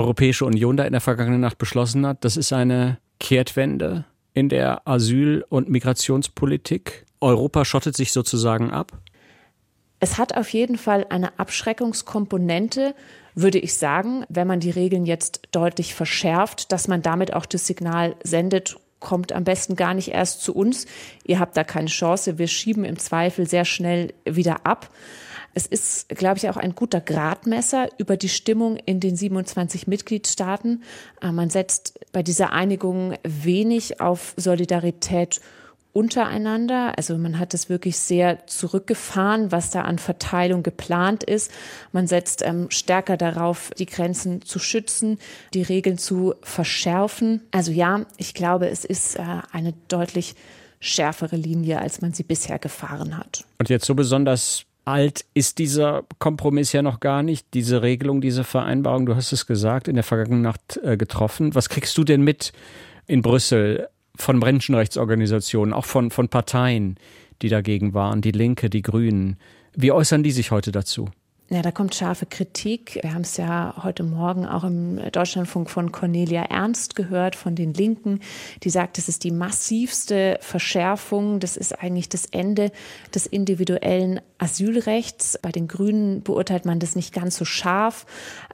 Europäische 0.00 0.46
Union 0.46 0.76
da 0.76 0.84
in 0.84 0.92
der 0.92 1.00
vergangenen 1.00 1.40
Nacht 1.40 1.58
beschlossen 1.58 2.06
hat, 2.06 2.24
das 2.24 2.36
ist 2.36 2.52
eine 2.52 2.98
Kehrtwende 3.18 4.06
in 4.32 4.48
der 4.48 4.86
Asyl- 4.86 5.44
und 5.48 5.68
Migrationspolitik. 5.68 7.04
Europa 7.20 7.64
schottet 7.64 7.96
sich 7.96 8.12
sozusagen 8.12 8.70
ab. 8.70 8.92
Es 9.98 10.16
hat 10.16 10.34
auf 10.34 10.48
jeden 10.48 10.78
Fall 10.78 11.06
eine 11.10 11.38
Abschreckungskomponente, 11.38 12.94
würde 13.34 13.58
ich 13.58 13.74
sagen, 13.74 14.24
wenn 14.30 14.46
man 14.46 14.58
die 14.58 14.70
Regeln 14.70 15.04
jetzt 15.04 15.42
deutlich 15.52 15.94
verschärft, 15.94 16.72
dass 16.72 16.88
man 16.88 17.02
damit 17.02 17.34
auch 17.34 17.44
das 17.44 17.66
Signal 17.66 18.16
sendet, 18.22 18.78
kommt 18.98 19.32
am 19.32 19.44
besten 19.44 19.76
gar 19.76 19.92
nicht 19.92 20.08
erst 20.08 20.42
zu 20.42 20.54
uns. 20.54 20.86
Ihr 21.24 21.38
habt 21.38 21.56
da 21.56 21.64
keine 21.64 21.88
Chance. 21.88 22.38
Wir 22.38 22.48
schieben 22.48 22.84
im 22.84 22.98
Zweifel 22.98 23.46
sehr 23.46 23.66
schnell 23.66 24.14
wieder 24.24 24.64
ab. 24.64 24.90
Es 25.54 25.66
ist, 25.66 26.08
glaube 26.08 26.38
ich, 26.38 26.48
auch 26.48 26.56
ein 26.56 26.74
guter 26.74 27.00
Gradmesser 27.00 27.88
über 27.98 28.16
die 28.16 28.28
Stimmung 28.28 28.76
in 28.76 29.00
den 29.00 29.16
27 29.16 29.86
Mitgliedstaaten. 29.86 30.82
Äh, 31.20 31.32
man 31.32 31.50
setzt 31.50 31.98
bei 32.12 32.22
dieser 32.22 32.52
Einigung 32.52 33.14
wenig 33.24 34.00
auf 34.00 34.34
Solidarität 34.36 35.40
untereinander. 35.92 36.94
Also 36.96 37.18
man 37.18 37.38
hat 37.38 37.52
es 37.52 37.68
wirklich 37.68 37.98
sehr 37.98 38.46
zurückgefahren, 38.46 39.50
was 39.50 39.70
da 39.70 39.82
an 39.82 39.98
Verteilung 39.98 40.62
geplant 40.62 41.24
ist. 41.24 41.50
Man 41.92 42.06
setzt 42.06 42.42
ähm, 42.42 42.70
stärker 42.70 43.16
darauf, 43.16 43.70
die 43.76 43.86
Grenzen 43.86 44.42
zu 44.42 44.58
schützen, 44.58 45.18
die 45.52 45.62
Regeln 45.62 45.98
zu 45.98 46.34
verschärfen. 46.42 47.42
Also 47.50 47.72
ja, 47.72 48.06
ich 48.18 48.34
glaube, 48.34 48.68
es 48.68 48.84
ist 48.84 49.16
äh, 49.16 49.22
eine 49.50 49.74
deutlich 49.88 50.36
schärfere 50.78 51.36
Linie, 51.36 51.80
als 51.80 52.00
man 52.00 52.12
sie 52.12 52.22
bisher 52.22 52.58
gefahren 52.58 53.18
hat. 53.18 53.44
Und 53.58 53.68
jetzt 53.68 53.84
so 53.84 53.94
besonders 53.94 54.64
alt 54.90 55.24
ist 55.34 55.58
dieser 55.58 56.04
Kompromiss 56.18 56.72
ja 56.72 56.82
noch 56.82 57.00
gar 57.00 57.22
nicht, 57.22 57.46
diese 57.54 57.82
Regelung, 57.82 58.20
diese 58.20 58.44
Vereinbarung, 58.44 59.06
du 59.06 59.16
hast 59.16 59.32
es 59.32 59.46
gesagt, 59.46 59.88
in 59.88 59.94
der 59.94 60.04
vergangenen 60.04 60.42
Nacht 60.42 60.78
äh, 60.82 60.96
getroffen. 60.96 61.54
Was 61.54 61.68
kriegst 61.68 61.96
du 61.96 62.04
denn 62.04 62.22
mit 62.22 62.52
in 63.06 63.22
Brüssel 63.22 63.88
von 64.16 64.38
Menschenrechtsorganisationen, 64.38 65.72
auch 65.72 65.86
von, 65.86 66.10
von 66.10 66.28
Parteien, 66.28 66.96
die 67.42 67.48
dagegen 67.48 67.94
waren, 67.94 68.20
die 68.20 68.32
Linke, 68.32 68.70
die 68.70 68.82
Grünen? 68.82 69.38
Wie 69.74 69.92
äußern 69.92 70.22
die 70.22 70.32
sich 70.32 70.50
heute 70.50 70.72
dazu? 70.72 71.08
Ja, 71.52 71.62
da 71.62 71.72
kommt 71.72 71.96
scharfe 71.96 72.26
Kritik. 72.26 73.00
Wir 73.02 73.12
haben 73.12 73.22
es 73.22 73.36
ja 73.36 73.74
heute 73.82 74.04
Morgen 74.04 74.46
auch 74.46 74.62
im 74.62 75.00
Deutschlandfunk 75.10 75.68
von 75.68 75.90
Cornelia 75.90 76.42
Ernst 76.42 76.94
gehört, 76.94 77.34
von 77.34 77.56
den 77.56 77.74
Linken, 77.74 78.20
die 78.62 78.70
sagt, 78.70 78.98
es 78.98 79.08
ist 79.08 79.24
die 79.24 79.32
massivste 79.32 80.38
Verschärfung. 80.40 81.40
Das 81.40 81.56
ist 81.56 81.76
eigentlich 81.82 82.08
das 82.08 82.26
Ende 82.26 82.70
des 83.12 83.26
individuellen 83.26 84.20
Asylrechts. 84.38 85.40
Bei 85.42 85.50
den 85.50 85.66
Grünen 85.66 86.22
beurteilt 86.22 86.66
man 86.66 86.78
das 86.78 86.94
nicht 86.94 87.12
ganz 87.12 87.36
so 87.36 87.44
scharf, 87.44 88.06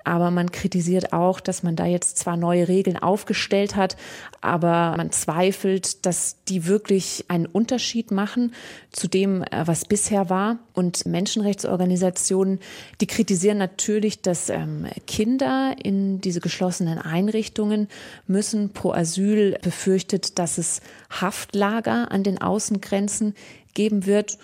aber 0.07 0.31
man 0.31 0.53
kritisiert 0.53 1.13
auch, 1.13 1.41
dass 1.41 1.65
man 1.65 1.75
da 1.75 1.85
jetzt 1.85 2.19
zwar 2.19 2.37
neue 2.37 2.69
Regeln 2.69 2.97
aufgestellt 2.97 3.75
hat, 3.75 3.97
aber 4.41 4.95
man 4.97 5.11
zweifelt, 5.11 6.07
dass 6.07 6.45
die 6.45 6.67
wirklich 6.67 7.25
einen 7.27 7.47
Unterschied 7.47 8.13
machen 8.13 8.55
zu 8.93 9.09
dem, 9.09 9.43
äh, 9.43 9.67
was 9.67 9.85
bisher 9.85 10.31
war. 10.31 10.61
Und 10.75 11.07
Menschenrechtsorganisationen, 11.07 12.61
die 13.01 13.09
kritisieren 13.09 13.59
natürlich, 13.59 14.23
dass 14.23 14.49
ähm, 14.49 14.87
Kinder 15.09 15.75
in 15.83 16.21
diese 16.21 16.41
geschlossenen 16.41 16.99
Einrichtungen 16.99 17.89
müssen. 18.29 18.73
Pro 18.73 18.93
Asyl 18.93 19.59
befürchtet, 19.61 20.39
dass 20.39 20.57
es 20.59 20.83
Haftlager 21.11 22.13
an 22.13 22.23
den 22.23 22.41
Außengrenzen 22.41 23.35
geben 23.75 24.07
wird. 24.07 24.39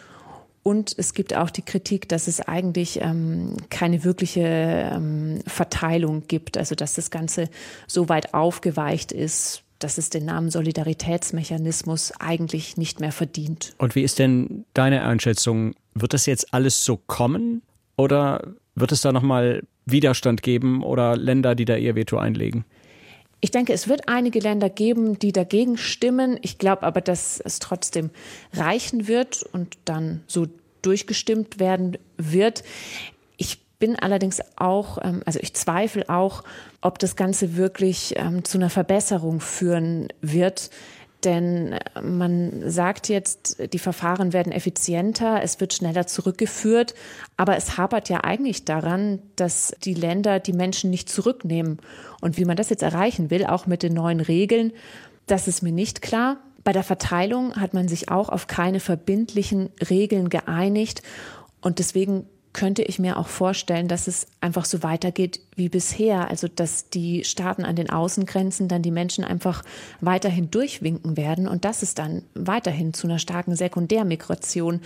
Und 0.63 0.95
es 0.97 1.13
gibt 1.15 1.35
auch 1.35 1.51
die 1.51 1.63
Kritik, 1.63 2.09
dass 2.09 2.29
es 2.29 2.41
eigentlich 2.41 3.01
ähm, 3.01 3.57
keine 3.69 4.05
wirkliche 4.05 4.41
ähm, 4.41 5.41
Verteilung 5.47 6.25
gibt, 6.29 6.57
also 6.57 6.75
dass 6.75 6.95
das 6.95 7.11
Ganze 7.11 7.49
so 7.89 8.09
weit 8.09 8.33
aufgeweicht 8.33 9.11
ist, 9.11 9.65
dass 9.81 9.99
es 9.99 10.11
den 10.11 10.25
Namen 10.25 10.51
Solidaritätsmechanismus 10.51 12.13
eigentlich 12.21 12.77
nicht 12.77 13.01
mehr 13.01 13.11
verdient. 13.11 13.75
Und 13.79 13.97
wie 13.97 14.03
ist 14.03 14.21
denn 14.21 14.65
deine 14.75 15.03
Einschätzung? 15.05 15.75
Wird 15.95 16.15
das 16.15 16.27
jetzt 16.27 16.55
alles 16.55 16.85
so 16.85 16.97
kommen 16.97 17.63
oder 17.97 18.55
wird 18.77 18.93
es 18.93 19.01
da 19.01 19.11
nochmal 19.11 19.63
Widerstand 19.85 20.43
geben 20.43 20.85
oder 20.85 21.17
Länder, 21.17 21.57
die 21.57 21.65
da 21.65 21.77
ihr 21.77 21.97
Veto 21.97 22.19
einlegen? 22.19 22.65
Ich 23.45 23.51
denke, 23.51 23.73
es 23.73 23.89
wird 23.89 24.09
einige 24.09 24.39
Länder 24.39 24.71
geben, 24.71 25.19
die 25.19 25.33
dagegen 25.33 25.77
stimmen. 25.77 26.39
Ich 26.43 26.59
glaube 26.59 26.85
aber, 26.85 27.01
dass 27.01 27.41
es 27.41 27.59
trotzdem 27.59 28.11
reichen 28.53 29.09
wird 29.09 29.43
und 29.43 29.77
dann 29.85 30.23
so 30.29 30.47
durchgestimmt 30.83 31.59
werden 31.59 31.99
wird. 32.17 32.63
Ich 33.37 33.59
bin 33.81 33.99
allerdings 33.99 34.41
auch, 34.55 34.99
ähm, 35.03 35.23
also 35.27 35.41
ich 35.43 35.55
zweifle 35.55 36.09
auch, 36.09 36.45
ob 36.83 37.01
das 37.01 37.17
Ganze 37.17 37.57
wirklich 37.57 38.15
ähm, 38.17 38.45
zu 38.45 38.59
einer 38.59 38.71
Verbesserung 38.71 39.41
führen 39.41 40.07
wird. 40.21 40.71
Denn 41.25 41.77
man 42.03 42.69
sagt 42.69 43.09
jetzt, 43.09 43.73
die 43.73 43.79
Verfahren 43.79 44.33
werden 44.33 44.53
effizienter, 44.53 45.43
es 45.43 45.61
wird 45.61 45.73
schneller 45.73 46.07
zurückgeführt, 46.07 46.95
aber 47.37 47.57
es 47.57 47.77
hapert 47.77 48.09
ja 48.09 48.25
eigentlich 48.25 48.65
daran, 48.65 49.21
dass 49.37 49.75
die 49.85 49.95
Länder 49.95 50.41
die 50.41 50.53
Menschen 50.53 50.91
nicht 50.91 51.09
zurücknehmen. 51.09 51.79
Und 52.21 52.39
wie 52.39 52.45
man 52.45 52.57
das 52.57 52.71
jetzt 52.71 52.83
erreichen 52.83 53.31
will, 53.31 53.47
auch 53.47 53.67
mit 53.67 53.83
den 53.83 53.95
neuen 53.95 54.21
Regeln, 54.21 54.73
das 55.27 55.47
ist 55.47 55.63
mir 55.63 55.73
nicht 55.73 56.03
klar. 56.03 56.39
Bei 56.65 56.73
der 56.73 56.83
Verteilung 56.83 57.57
hat 57.57 57.75
man 57.75 57.89
sich 57.89 58.11
auch 58.11 58.29
auf 58.29 58.47
keine 58.47 58.81
verbindlichen 58.81 59.71
Regeln 59.89 60.29
geeinigt. 60.29 61.03
Und 61.61 61.79
deswegen 61.79 62.27
könnte 62.53 62.83
ich 62.83 62.99
mir 62.99 63.19
auch 63.19 63.29
vorstellen, 63.29 63.89
dass 63.89 64.07
es 64.07 64.27
einfach 64.41 64.65
so 64.65 64.83
weitergeht 64.83 65.41
wie 65.57 65.69
bisher. 65.69 66.29
Also, 66.29 66.49
dass 66.49 66.91
die 66.91 67.25
Staaten 67.25 67.65
an 67.65 67.77
den 67.77 67.91
Außengrenzen 67.91 68.69
dann 68.69 68.83
die 68.83 68.91
Menschen 68.91 69.25
einfach 69.25 69.63
weiterhin 70.01 70.51
durchwinken 70.51 71.17
werden 71.17 71.49
und 71.49 71.65
dass 71.65 71.83
es 71.83 71.95
dann 71.95 72.23
weiterhin 72.35 72.93
zu 72.93 73.07
einer 73.07 73.19
starken 73.19 73.57
Sekundärmigration 73.57 74.81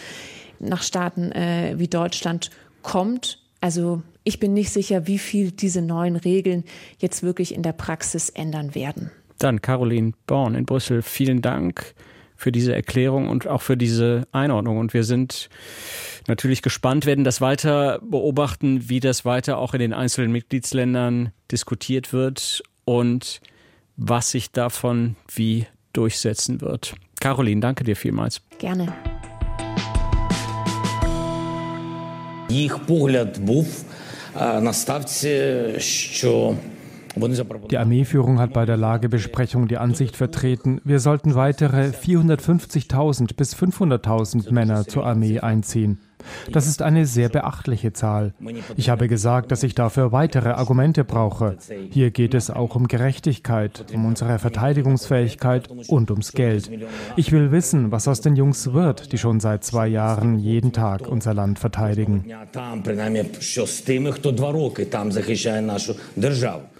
nach 0.58 0.82
Staaten 0.82 1.32
äh, 1.32 1.74
wie 1.76 1.88
Deutschland 1.88 2.50
kommt. 2.82 3.40
Also, 3.60 4.02
ich 4.22 4.38
bin 4.38 4.54
nicht 4.54 4.70
sicher, 4.70 5.06
wie 5.06 5.18
viel 5.18 5.50
diese 5.50 5.82
neuen 5.82 6.16
Regeln 6.16 6.64
jetzt 6.98 7.22
wirklich 7.22 7.54
in 7.54 7.62
der 7.62 7.72
Praxis 7.72 8.28
ändern 8.28 8.74
werden. 8.74 9.10
Dann 9.38 9.60
Caroline 9.60 10.12
Born 10.26 10.54
in 10.54 10.66
Brüssel. 10.66 11.02
Vielen 11.02 11.42
Dank 11.42 11.94
für 12.35 12.51
diese 12.51 12.73
Erklärung 12.73 13.29
und 13.29 13.47
auch 13.47 13.61
für 13.61 13.77
diese 13.77 14.27
Einordnung. 14.31 14.79
Und 14.79 14.93
wir 14.93 15.03
sind 15.03 15.49
natürlich 16.27 16.61
gespannt, 16.61 17.05
werden 17.05 17.23
das 17.23 17.39
weiter 17.41 17.99
beobachten, 18.03 18.89
wie 18.89 18.99
das 18.99 19.25
weiter 19.25 19.57
auch 19.57 19.73
in 19.73 19.79
den 19.79 19.93
einzelnen 19.93 20.31
Mitgliedsländern 20.31 21.31
diskutiert 21.51 22.13
wird 22.13 22.63
und 22.85 23.41
was 23.95 24.31
sich 24.31 24.51
davon 24.51 25.15
wie 25.33 25.67
durchsetzen 25.93 26.61
wird. 26.61 26.95
Caroline, 27.19 27.61
danke 27.61 27.83
dir 27.83 27.95
vielmals. 27.95 28.41
Gerne. 28.57 28.93
Їх 32.49 32.79
погляд 32.79 33.37
був 33.37 33.83
на 34.35 34.73
ставці, 34.73 35.63
що 35.77 36.55
die 37.70 37.78
Armeeführung 37.78 38.38
hat 38.38 38.52
bei 38.52 38.66
der 38.66 38.76
Lagebesprechung 38.76 39.68
die 39.68 39.78
Ansicht 39.78 40.16
vertreten, 40.16 40.80
wir 40.84 41.00
sollten 41.00 41.34
weitere 41.34 41.88
450.000 41.88 43.36
bis 43.36 43.54
500.000 43.56 44.52
Männer 44.52 44.86
zur 44.86 45.06
Armee 45.06 45.40
einziehen. 45.40 45.98
Das 46.52 46.66
ist 46.66 46.82
eine 46.82 47.06
sehr 47.06 47.28
beachtliche 47.28 47.92
Zahl. 47.92 48.34
Ich 48.76 48.88
habe 48.88 49.08
gesagt, 49.08 49.52
dass 49.52 49.62
ich 49.62 49.74
dafür 49.74 50.12
weitere 50.12 50.50
Argumente 50.50 51.04
brauche. 51.04 51.56
Hier 51.90 52.10
geht 52.10 52.34
es 52.34 52.50
auch 52.50 52.74
um 52.74 52.88
Gerechtigkeit, 52.88 53.86
um 53.92 54.04
unsere 54.06 54.38
Verteidigungsfähigkeit 54.38 55.68
und 55.88 56.10
ums 56.10 56.32
Geld. 56.32 56.70
Ich 57.16 57.32
will 57.32 57.50
wissen, 57.52 57.92
was 57.92 58.08
aus 58.08 58.20
den 58.20 58.36
Jungs 58.36 58.72
wird, 58.72 59.12
die 59.12 59.18
schon 59.18 59.40
seit 59.40 59.64
zwei 59.64 59.88
Jahren 59.88 60.38
jeden 60.38 60.72
Tag 60.72 61.06
unser 61.06 61.34
Land 61.34 61.58
verteidigen. 61.58 62.24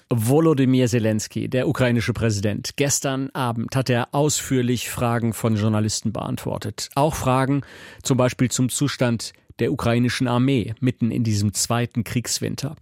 Volodymyr 0.09 0.87
Zelensky, 0.87 1.49
der 1.49 1.66
ukrainische 1.66 2.12
Präsident. 2.12 2.76
Gestern 2.76 3.28
Abend 3.31 3.75
hat 3.75 3.90
er 3.90 4.09
ausführlich 4.12 4.88
Fragen 4.88 5.33
von 5.33 5.57
Journalisten 5.57 6.12
beantwortet. 6.12 6.90
Auch 6.95 7.16
Fragen 7.16 7.62
zum 8.05 8.16
Beispiel 8.16 8.49
zum 8.49 8.69
Zustand 8.69 9.25
der 9.58 9.72
ukrainischen 9.72 10.28
Armee 10.28 10.75
mitten 10.80 11.10
in 11.10 11.25
diesem 11.25 11.54
zweiten 11.54 12.04
Kriegswinter. 12.04 12.76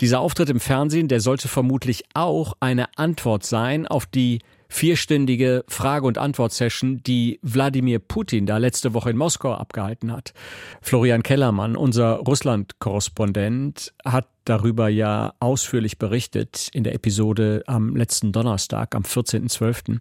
Dieser 0.00 0.20
Auftritt 0.20 0.50
im 0.50 0.60
Fernsehen, 0.60 1.08
der 1.08 1.20
sollte 1.20 1.48
vermutlich 1.48 2.04
auch 2.14 2.54
eine 2.60 2.96
Antwort 2.96 3.44
sein 3.44 3.86
auf 3.86 4.06
die 4.06 4.40
vierstündige 4.72 5.64
Frage- 5.68 6.06
und 6.06 6.16
Antwort-Session, 6.16 7.02
die 7.02 7.38
Wladimir 7.42 7.98
Putin 7.98 8.46
da 8.46 8.56
letzte 8.56 8.94
Woche 8.94 9.10
in 9.10 9.18
Moskau 9.18 9.52
abgehalten 9.52 10.10
hat. 10.10 10.32
Florian 10.80 11.22
Kellermann, 11.22 11.76
unser 11.76 12.14
Russland-Korrespondent, 12.14 13.92
hat 14.02 14.28
darüber 14.44 14.88
ja 14.88 15.34
ausführlich 15.40 15.98
berichtet 15.98 16.68
in 16.72 16.84
der 16.84 16.94
Episode 16.94 17.62
am 17.66 17.94
letzten 17.94 18.32
Donnerstag, 18.32 18.94
am 18.94 19.02
14.12. 19.02 20.00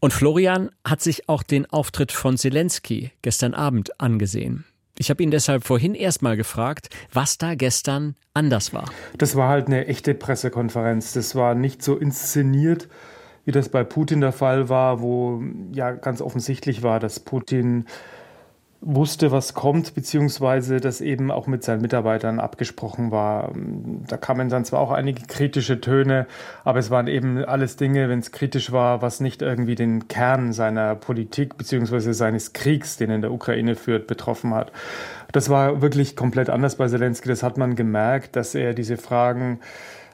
Und 0.00 0.12
Florian 0.12 0.70
hat 0.84 1.00
sich 1.00 1.28
auch 1.28 1.44
den 1.44 1.66
Auftritt 1.66 2.10
von 2.10 2.36
Zelensky 2.36 3.12
gestern 3.22 3.54
Abend 3.54 4.00
angesehen. 4.00 4.64
Ich 5.00 5.08
habe 5.08 5.22
ihn 5.22 5.30
deshalb 5.30 5.64
vorhin 5.64 5.94
erstmal 5.94 6.36
gefragt, 6.36 6.90
was 7.10 7.38
da 7.38 7.54
gestern 7.54 8.16
anders 8.34 8.74
war. 8.74 8.84
Das 9.16 9.34
war 9.34 9.48
halt 9.48 9.66
eine 9.66 9.86
echte 9.86 10.12
Pressekonferenz. 10.12 11.14
Das 11.14 11.34
war 11.34 11.54
nicht 11.54 11.82
so 11.82 11.96
inszeniert, 11.96 12.86
wie 13.46 13.50
das 13.50 13.70
bei 13.70 13.82
Putin 13.82 14.20
der 14.20 14.32
Fall 14.32 14.68
war, 14.68 15.00
wo 15.00 15.42
ja 15.72 15.92
ganz 15.92 16.20
offensichtlich 16.20 16.82
war, 16.82 17.00
dass 17.00 17.18
Putin 17.18 17.86
wusste, 18.82 19.30
was 19.30 19.52
kommt, 19.52 19.94
beziehungsweise 19.94 20.80
das 20.80 21.02
eben 21.02 21.30
auch 21.30 21.46
mit 21.46 21.62
seinen 21.62 21.82
Mitarbeitern 21.82 22.40
abgesprochen 22.40 23.10
war. 23.10 23.52
Da 24.08 24.16
kamen 24.16 24.48
dann 24.48 24.64
zwar 24.64 24.80
auch 24.80 24.90
einige 24.90 25.26
kritische 25.26 25.80
Töne, 25.80 26.26
aber 26.64 26.78
es 26.78 26.90
waren 26.90 27.06
eben 27.06 27.44
alles 27.44 27.76
Dinge, 27.76 28.08
wenn 28.08 28.20
es 28.20 28.32
kritisch 28.32 28.72
war, 28.72 29.02
was 29.02 29.20
nicht 29.20 29.42
irgendwie 29.42 29.74
den 29.74 30.08
Kern 30.08 30.54
seiner 30.54 30.94
Politik 30.94 31.58
beziehungsweise 31.58 32.14
seines 32.14 32.54
Kriegs, 32.54 32.96
den 32.96 33.10
er 33.10 33.16
in 33.16 33.22
der 33.22 33.32
Ukraine 33.32 33.76
führt, 33.76 34.06
betroffen 34.06 34.54
hat. 34.54 34.72
Das 35.32 35.50
war 35.50 35.82
wirklich 35.82 36.16
komplett 36.16 36.48
anders 36.48 36.76
bei 36.76 36.88
Zelensky. 36.88 37.28
Das 37.28 37.42
hat 37.42 37.58
man 37.58 37.76
gemerkt, 37.76 38.34
dass 38.34 38.54
er 38.54 38.72
diese 38.72 38.96
Fragen 38.96 39.60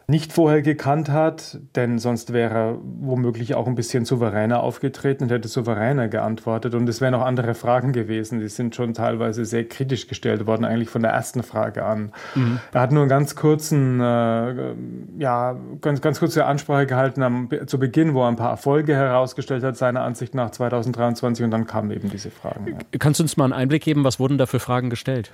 nicht 0.08 0.32
vorher 0.32 0.62
gekannt 0.62 1.08
hat, 1.08 1.58
denn 1.74 1.98
sonst 1.98 2.32
wäre 2.32 2.54
er 2.54 2.78
womöglich 3.00 3.56
auch 3.56 3.66
ein 3.66 3.74
bisschen 3.74 4.04
souveräner 4.04 4.62
aufgetreten 4.62 5.24
und 5.24 5.30
hätte 5.30 5.48
souveräner 5.48 6.06
geantwortet. 6.06 6.76
Und 6.76 6.88
es 6.88 7.00
wären 7.00 7.14
auch 7.14 7.24
andere 7.24 7.54
Fragen 7.54 7.92
gewesen, 7.92 8.38
die 8.38 8.48
sind 8.48 8.76
schon 8.76 8.94
teilweise 8.94 9.44
sehr 9.44 9.64
kritisch 9.64 10.06
gestellt 10.06 10.46
worden, 10.46 10.64
eigentlich 10.64 10.90
von 10.90 11.02
der 11.02 11.10
ersten 11.10 11.42
Frage 11.42 11.84
an. 11.84 12.12
Mhm. 12.36 12.60
Er 12.72 12.80
hat 12.82 12.92
nur 12.92 13.02
einen 13.02 13.08
ganz 13.08 13.34
kurzen, 13.34 14.00
äh, 14.00 14.74
ja, 15.18 15.56
ganz, 15.80 16.00
ganz 16.00 16.20
kurze 16.20 16.46
Ansprache 16.46 16.86
gehalten 16.86 17.24
am, 17.24 17.48
zu 17.66 17.80
Beginn, 17.80 18.14
wo 18.14 18.22
er 18.22 18.28
ein 18.28 18.36
paar 18.36 18.50
Erfolge 18.50 18.94
herausgestellt 18.94 19.64
hat, 19.64 19.76
seiner 19.76 20.02
Ansicht 20.02 20.36
nach 20.36 20.50
2023, 20.52 21.44
und 21.44 21.50
dann 21.50 21.66
kamen 21.66 21.90
eben 21.90 22.10
diese 22.10 22.30
Fragen. 22.30 22.68
Ja. 22.68 22.98
Kannst 23.00 23.18
du 23.18 23.24
uns 23.24 23.36
mal 23.36 23.44
einen 23.44 23.54
Einblick 23.54 23.82
geben, 23.82 24.04
was 24.04 24.20
wurden 24.20 24.38
da 24.38 24.46
für 24.46 24.60
Fragen 24.60 24.88
gestellt? 24.88 25.32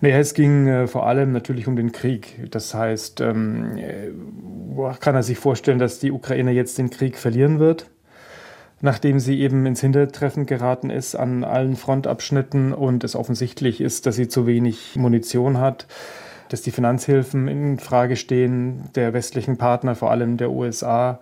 Naja, 0.00 0.18
es 0.18 0.34
ging 0.34 0.66
äh, 0.66 0.86
vor 0.86 1.06
allem 1.06 1.32
natürlich 1.32 1.66
um 1.66 1.76
den 1.76 1.92
Krieg. 1.92 2.50
Das 2.50 2.74
heißt, 2.74 3.20
ähm, 3.20 3.76
äh, 3.76 4.10
kann 5.00 5.14
er 5.14 5.22
sich 5.22 5.38
vorstellen, 5.38 5.78
dass 5.78 5.98
die 5.98 6.12
Ukraine 6.12 6.52
jetzt 6.52 6.78
den 6.78 6.90
Krieg 6.90 7.16
verlieren 7.16 7.58
wird, 7.58 7.90
nachdem 8.80 9.20
sie 9.20 9.40
eben 9.40 9.66
ins 9.66 9.80
Hintertreffen 9.80 10.46
geraten 10.46 10.90
ist 10.90 11.14
an 11.14 11.44
allen 11.44 11.76
Frontabschnitten 11.76 12.72
und 12.72 13.04
es 13.04 13.16
offensichtlich 13.16 13.80
ist, 13.80 14.06
dass 14.06 14.16
sie 14.16 14.28
zu 14.28 14.46
wenig 14.46 14.96
Munition 14.96 15.58
hat, 15.58 15.86
dass 16.48 16.62
die 16.62 16.70
Finanzhilfen 16.70 17.48
in 17.48 17.78
Frage 17.78 18.16
stehen 18.16 18.84
der 18.94 19.12
westlichen 19.12 19.56
Partner, 19.56 19.94
vor 19.94 20.10
allem 20.10 20.36
der 20.36 20.50
USA. 20.50 21.20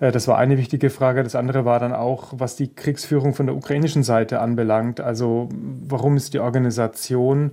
Äh, 0.00 0.12
das 0.12 0.28
war 0.28 0.38
eine 0.38 0.58
wichtige 0.58 0.90
Frage. 0.90 1.22
Das 1.22 1.34
andere 1.34 1.64
war 1.64 1.78
dann 1.78 1.92
auch, 1.92 2.32
was 2.36 2.56
die 2.56 2.74
Kriegsführung 2.74 3.34
von 3.34 3.46
der 3.46 3.56
ukrainischen 3.56 4.02
Seite 4.02 4.40
anbelangt. 4.40 5.00
Also 5.00 5.48
warum 5.86 6.16
ist 6.16 6.34
die 6.34 6.40
Organisation 6.40 7.52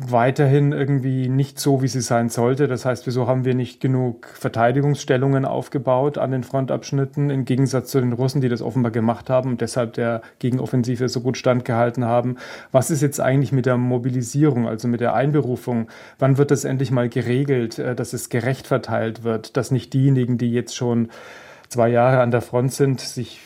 weiterhin 0.00 0.70
irgendwie 0.70 1.28
nicht 1.28 1.58
so, 1.58 1.82
wie 1.82 1.88
sie 1.88 2.00
sein 2.00 2.28
sollte. 2.28 2.68
Das 2.68 2.84
heißt, 2.84 3.08
wieso 3.08 3.26
haben 3.26 3.44
wir 3.44 3.56
nicht 3.56 3.80
genug 3.80 4.28
Verteidigungsstellungen 4.28 5.44
aufgebaut 5.44 6.18
an 6.18 6.30
den 6.30 6.44
Frontabschnitten, 6.44 7.30
im 7.30 7.44
Gegensatz 7.44 7.90
zu 7.90 8.00
den 8.00 8.12
Russen, 8.12 8.40
die 8.40 8.48
das 8.48 8.62
offenbar 8.62 8.92
gemacht 8.92 9.28
haben 9.28 9.50
und 9.50 9.60
deshalb 9.60 9.94
der 9.94 10.22
Gegenoffensive 10.38 11.08
so 11.08 11.20
gut 11.20 11.36
standgehalten 11.36 12.04
haben. 12.04 12.36
Was 12.70 12.92
ist 12.92 13.02
jetzt 13.02 13.20
eigentlich 13.20 13.50
mit 13.50 13.66
der 13.66 13.76
Mobilisierung, 13.76 14.68
also 14.68 14.86
mit 14.86 15.00
der 15.00 15.14
Einberufung? 15.14 15.88
Wann 16.20 16.38
wird 16.38 16.52
das 16.52 16.64
endlich 16.64 16.92
mal 16.92 17.08
geregelt, 17.08 17.80
äh, 17.80 17.96
dass 17.96 18.12
es 18.12 18.28
gerecht 18.28 18.68
verteilt 18.68 19.24
wird, 19.24 19.56
dass 19.56 19.72
nicht 19.72 19.92
diejenigen, 19.94 20.38
die 20.38 20.52
jetzt 20.52 20.76
schon 20.76 21.08
zwei 21.68 21.88
Jahre 21.88 22.20
an 22.20 22.30
der 22.30 22.40
Front 22.40 22.72
sind, 22.72 23.00
sich 23.00 23.40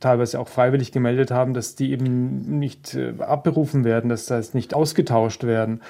teilweise 0.00 0.38
auch 0.38 0.48
freiwillig 0.48 0.92
gemeldet 0.92 1.30
haben, 1.30 1.54
dass 1.54 1.74
die 1.74 1.90
eben 1.92 2.58
nicht 2.58 2.94
äh, 2.94 3.14
abberufen 3.18 3.84
werden, 3.84 4.08
dass 4.08 4.26
das 4.26 4.54
nicht 4.54 4.74
ausgetauscht 4.74 5.44
werden. 5.44 5.80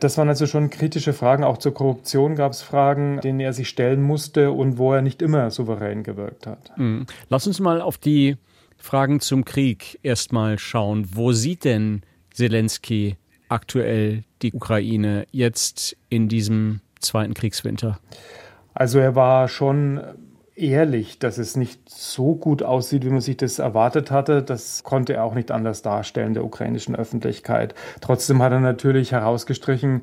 Das 0.00 0.18
waren 0.18 0.28
also 0.28 0.46
schon 0.46 0.70
kritische 0.70 1.12
Fragen. 1.12 1.44
Auch 1.44 1.58
zur 1.58 1.74
Korruption 1.74 2.34
gab 2.34 2.52
es 2.52 2.62
Fragen, 2.62 3.20
denen 3.20 3.38
er 3.38 3.52
sich 3.52 3.68
stellen 3.68 4.02
musste 4.02 4.50
und 4.50 4.76
wo 4.76 4.92
er 4.92 5.00
nicht 5.00 5.22
immer 5.22 5.50
souverän 5.52 6.02
gewirkt 6.02 6.46
hat. 6.48 6.76
Mhm. 6.76 7.06
Lass 7.28 7.46
uns 7.46 7.60
mal 7.60 7.80
auf 7.80 7.98
die 7.98 8.36
Fragen 8.76 9.20
zum 9.20 9.44
Krieg 9.44 10.00
erstmal 10.02 10.58
schauen. 10.58 11.06
Wo 11.14 11.30
sieht 11.30 11.64
denn 11.64 12.02
Zelensky 12.32 13.16
aktuell 13.48 14.24
die 14.42 14.52
Ukraine 14.52 15.26
jetzt 15.30 15.96
in 16.08 16.28
diesem 16.28 16.80
zweiten 16.98 17.34
Kriegswinter? 17.34 18.00
Also 18.74 18.98
er 18.98 19.14
war 19.14 19.46
schon 19.46 20.00
ehrlich, 20.62 21.18
dass 21.18 21.38
es 21.38 21.56
nicht 21.56 21.88
so 21.90 22.34
gut 22.34 22.62
aussieht, 22.62 23.04
wie 23.04 23.10
man 23.10 23.20
sich 23.20 23.36
das 23.36 23.58
erwartet 23.58 24.10
hatte. 24.10 24.42
Das 24.42 24.82
konnte 24.84 25.14
er 25.14 25.24
auch 25.24 25.34
nicht 25.34 25.50
anders 25.50 25.82
darstellen 25.82 26.34
der 26.34 26.44
ukrainischen 26.44 26.94
Öffentlichkeit. 26.96 27.74
Trotzdem 28.00 28.42
hat 28.42 28.52
er 28.52 28.60
natürlich 28.60 29.12
herausgestrichen, 29.12 30.02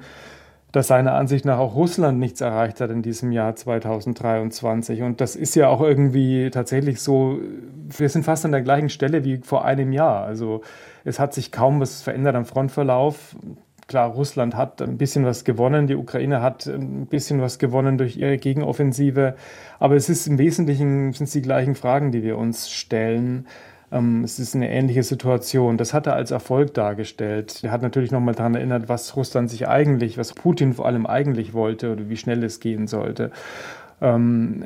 dass 0.72 0.88
seiner 0.88 1.14
Ansicht 1.14 1.46
nach 1.46 1.58
auch 1.58 1.76
Russland 1.76 2.20
nichts 2.20 2.42
erreicht 2.42 2.80
hat 2.80 2.92
in 2.92 3.02
diesem 3.02 3.32
Jahr 3.32 3.56
2023. 3.56 5.02
Und 5.02 5.20
das 5.20 5.36
ist 5.36 5.56
ja 5.56 5.68
auch 5.68 5.82
irgendwie 5.82 6.52
tatsächlich 6.52 7.02
so, 7.02 7.40
wir 7.88 8.10
sind 8.10 8.24
fast 8.24 8.46
an 8.46 8.52
der 8.52 8.62
gleichen 8.62 8.90
Stelle 8.90 9.24
wie 9.24 9.38
vor 9.38 9.66
einem 9.66 9.92
Jahr. 9.92 10.26
Also 10.26 10.62
es 11.06 11.20
hat 11.20 11.34
sich 11.34 11.52
kaum 11.52 11.80
was 11.80 12.02
verändert 12.02 12.36
am 12.36 12.46
Frontverlauf. 12.46 13.36
Klar, 13.90 14.12
Russland 14.12 14.56
hat 14.56 14.84
ein 14.84 15.00
bisschen 15.00 15.26
was 15.26 15.44
gewonnen, 15.44 15.88
die 15.88 15.96
Ukraine 15.96 16.44
hat 16.44 16.68
ein 16.68 17.08
bisschen 17.08 17.42
was 17.42 17.58
gewonnen 17.58 17.98
durch 17.98 18.18
ihre 18.18 18.38
Gegenoffensive, 18.38 19.34
aber 19.80 19.96
es 19.96 20.10
ist 20.10 20.28
im 20.28 20.38
Wesentlichen 20.38 21.12
sind 21.14 21.26
es 21.26 21.32
die 21.32 21.42
gleichen 21.42 21.74
Fragen, 21.74 22.12
die 22.12 22.22
wir 22.22 22.38
uns 22.38 22.70
stellen. 22.70 23.48
Ähm, 23.92 24.24
es 24.24 24.38
ist 24.38 24.56
eine 24.56 24.70
ähnliche 24.70 25.02
Situation. 25.02 25.78
Das 25.78 25.96
hat 25.96 26.06
er 26.06 26.14
als 26.14 26.30
Erfolg 26.30 26.76
dargestellt. 26.76 27.62
Er 27.64 27.72
hat 27.72 27.82
natürlich 27.82 28.12
nochmal 28.12 28.36
daran 28.36 28.54
erinnert, 28.54 28.90
was 28.90 29.16
Russland 29.16 29.50
sich 29.50 29.68
eigentlich, 29.68 30.20
was 30.20 30.34
Putin 30.34 30.74
vor 30.74 30.86
allem 30.86 31.08
eigentlich 31.08 31.56
wollte 31.56 31.92
oder 31.92 32.10
wie 32.10 32.18
schnell 32.18 32.44
es 32.44 32.60
gehen 32.60 32.86
sollte. 32.86 33.32
Ähm, 34.02 34.64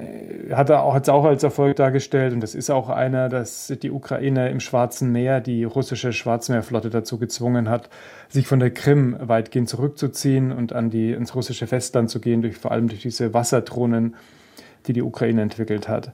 hat 0.52 0.69
er 0.69 0.84
auch, 0.84 0.93
hat 0.93 1.04
es 1.04 1.10
auch 1.10 1.26
als 1.26 1.41
Erfolg 1.41 1.76
dargestellt 1.78 2.34
und 2.34 2.41
das 2.41 2.54
ist 2.54 2.69
auch 2.69 2.89
einer, 2.89 3.30
dass 3.30 3.74
die 3.82 3.89
Ukraine 3.89 4.50
im 4.50 4.60
Schwarzen 4.60 5.12
Meer 5.12 5.41
die 5.41 5.63
russische 5.63 6.13
Schwarzmeerflotte 6.13 6.91
dazu 6.91 7.17
gezwungen 7.17 7.67
hat, 7.67 7.89
sich 8.30 8.46
von 8.46 8.60
der 8.60 8.72
Krim 8.72 9.15
weitgehend 9.19 9.69
zurückzuziehen 9.69 10.52
und 10.52 10.74
an 10.74 10.91
die, 10.91 11.12
ins 11.12 11.34
russische 11.34 11.65
Festland 11.65 12.12
zu 12.12 12.19
gehen, 12.19 12.43
durch, 12.43 12.58
vor 12.58 12.72
allem 12.72 12.88
durch 12.88 13.02
diese 13.02 13.34
Wasserdrohnen, 13.34 14.15
die 14.86 14.93
die 14.93 15.02
Ukraine 15.02 15.41
entwickelt 15.41 15.88
hat. 15.88 16.12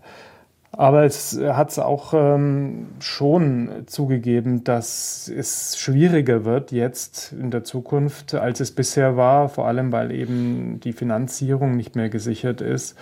Aber 0.71 1.03
es 1.03 1.37
hat 1.37 1.71
es 1.71 1.79
auch 1.79 2.13
ähm, 2.13 2.87
schon 2.99 3.83
zugegeben, 3.87 4.63
dass 4.63 5.27
es 5.27 5.77
schwieriger 5.79 6.45
wird 6.45 6.71
jetzt 6.71 7.33
in 7.33 7.49
der 7.49 7.63
Zukunft, 7.63 8.35
als 8.35 8.59
es 8.59 8.71
bisher 8.71 9.17
war, 9.17 9.49
vor 9.49 9.67
allem 9.67 9.91
weil 9.91 10.11
eben 10.11 10.79
die 10.79 10.93
Finanzierung 10.93 11.75
nicht 11.75 11.95
mehr 11.95 12.09
gesichert 12.09 12.61
ist. 12.61 12.95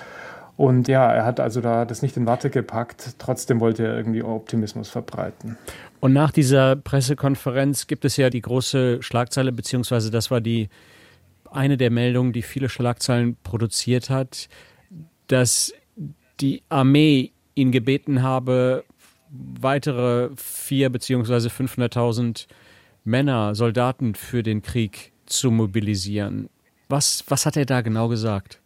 Und 0.56 0.88
ja, 0.88 1.12
er 1.14 1.26
hat 1.26 1.40
also 1.40 1.62
da 1.62 1.86
das 1.86 2.02
nicht 2.02 2.18
in 2.18 2.26
Watte 2.26 2.50
gepackt. 2.50 3.16
Trotzdem 3.20 3.60
wollte 3.60 3.86
er 3.86 3.96
irgendwie 3.96 4.24
Optimismus 4.24 4.90
verbreiten. 4.90 5.58
Und 6.00 6.14
nach 6.14 6.32
dieser 6.32 6.76
Pressekonferenz 6.76 7.86
gibt 7.86 8.06
es 8.06 8.18
ja 8.18 8.30
die 8.30 8.42
große 8.42 9.04
Schlagzeile, 9.04 9.52
beziehungsweise 9.52 10.10
das 10.10 10.32
war 10.32 10.42
die 10.42 10.70
eine 11.52 11.78
der 11.78 11.92
Meldungen, 11.92 12.34
die 12.34 12.42
viele 12.42 12.70
Schlagzeilen 12.70 13.38
produziert 13.44 14.10
hat, 14.10 14.50
dass 15.28 15.74
die 16.40 16.64
Armee 16.70 17.32
ihn 17.58 17.72
gebeten 17.72 18.22
habe, 18.22 18.86
weitere 19.30 20.30
vier 20.36 20.90
beziehungsweise 20.90 21.50
500.000 21.50 22.48
Männer, 23.04 23.56
Soldaten 23.56 24.16
für 24.16 24.44
den 24.44 24.62
Krieg 24.62 25.12
zu 25.26 25.52
mobilisieren. 25.52 26.50
Was, 26.90 27.24
was 27.28 27.46
hat 27.46 27.58
er 27.58 27.66
da 27.66 27.82
genau 27.82 28.08
gesagt? 28.08 28.60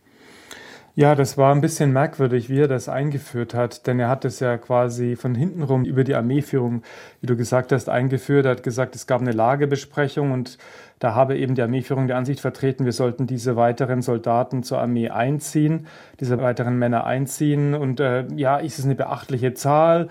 Ja, 0.93 1.15
das 1.15 1.38
war 1.38 1.56
ein 1.56 1.62
bisschen 1.62 1.93
merkwürdig, 1.93 2.49
wie 2.49 2.60
er 2.60 2.67
das 2.67 2.89
eingeführt 2.89 3.54
hat, 3.54 3.88
denn 3.88 3.97
er 3.97 4.10
hat 4.10 4.25
es 4.25 4.41
ja 4.41 4.58
quasi 4.58 5.15
von 5.15 5.34
hinten 5.36 5.63
rum 5.63 5.86
über 5.86 6.04
die 6.04 6.15
Armeeführung, 6.15 6.84
wie 7.21 7.27
du 7.27 7.38
gesagt 7.38 7.71
hast, 7.71 7.88
eingeführt. 7.88 8.45
Er 8.45 8.51
hat 8.51 8.63
gesagt, 8.63 8.95
es 8.95 9.08
gab 9.08 9.21
eine 9.21 9.32
Lagebesprechung 9.32 10.32
und 10.32 10.58
da 10.99 11.15
habe 11.15 11.38
eben 11.38 11.56
die 11.56 11.62
Armeeführung 11.62 12.08
die 12.08 12.13
Ansicht 12.13 12.41
vertreten, 12.41 12.84
wir 12.84 12.91
sollten 12.91 13.25
diese 13.25 13.56
weiteren 13.56 14.01
Soldaten 14.01 14.63
zur 14.63 14.80
Armee 14.80 15.10
einziehen, 15.10 15.88
diese 16.19 16.39
weiteren 16.41 16.77
Männer 16.77 17.06
einziehen. 17.06 17.73
Und 17.73 18.01
äh, 18.01 18.27
ja, 18.36 18.58
ist 18.58 18.77
es 18.77 18.84
eine 18.84 18.95
beachtliche 18.95 19.54
Zahl. 19.54 20.10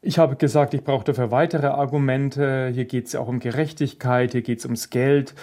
Ich 0.00 0.18
habe 0.18 0.36
gesagt, 0.36 0.72
ich 0.74 0.82
brauche 0.84 1.04
dafür 1.04 1.30
weitere 1.30 1.66
Argumente. 1.66 2.70
Hier 2.72 2.84
geht 2.86 3.06
es 3.06 3.12
ja 3.12 3.20
auch 3.20 3.28
um 3.28 3.40
Gerechtigkeit, 3.40 4.32
hier 4.32 4.42
geht 4.42 4.60
es 4.60 4.64
ums 4.64 4.90
Geld. 4.90 5.34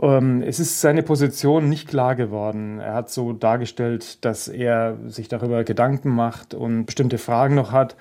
Ähm, 0.00 0.42
es 0.42 0.58
ist 0.60 0.80
seine 0.80 1.02
Position 1.02 1.68
nicht 1.68 1.88
klar 1.88 2.14
geworden. 2.14 2.80
Er 2.80 2.94
hat 2.94 3.10
so 3.10 3.32
dargestellt, 3.32 4.24
dass 4.24 4.48
er 4.48 4.96
sich 5.06 5.28
darüber 5.28 5.64
Gedanken 5.64 6.10
macht 6.10 6.54
und 6.54 6.86
bestimmte 6.86 7.18
Fragen 7.18 7.54
noch 7.54 7.72
hat. 7.72 7.96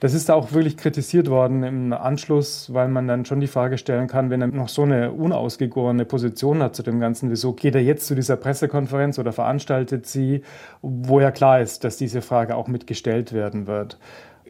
Das 0.00 0.14
ist 0.14 0.30
auch 0.30 0.52
wirklich 0.52 0.76
kritisiert 0.76 1.28
worden 1.28 1.64
im 1.64 1.92
Anschluss, 1.92 2.72
weil 2.72 2.86
man 2.86 3.08
dann 3.08 3.24
schon 3.24 3.40
die 3.40 3.48
Frage 3.48 3.78
stellen 3.78 4.06
kann, 4.06 4.30
wenn 4.30 4.40
er 4.40 4.46
noch 4.46 4.68
so 4.68 4.82
eine 4.82 5.10
unausgegorene 5.10 6.04
Position 6.04 6.62
hat 6.62 6.76
zu 6.76 6.84
dem 6.84 7.00
Ganzen, 7.00 7.30
wieso 7.30 7.52
geht 7.52 7.74
er 7.74 7.82
jetzt 7.82 8.06
zu 8.06 8.14
dieser 8.14 8.36
Pressekonferenz 8.36 9.18
oder 9.18 9.32
veranstaltet 9.32 10.06
sie, 10.06 10.42
wo 10.82 11.18
ja 11.18 11.32
klar 11.32 11.60
ist, 11.60 11.82
dass 11.82 11.96
diese 11.96 12.22
Frage 12.22 12.54
auch 12.54 12.68
mitgestellt 12.68 13.32
werden 13.32 13.66
wird. 13.66 13.98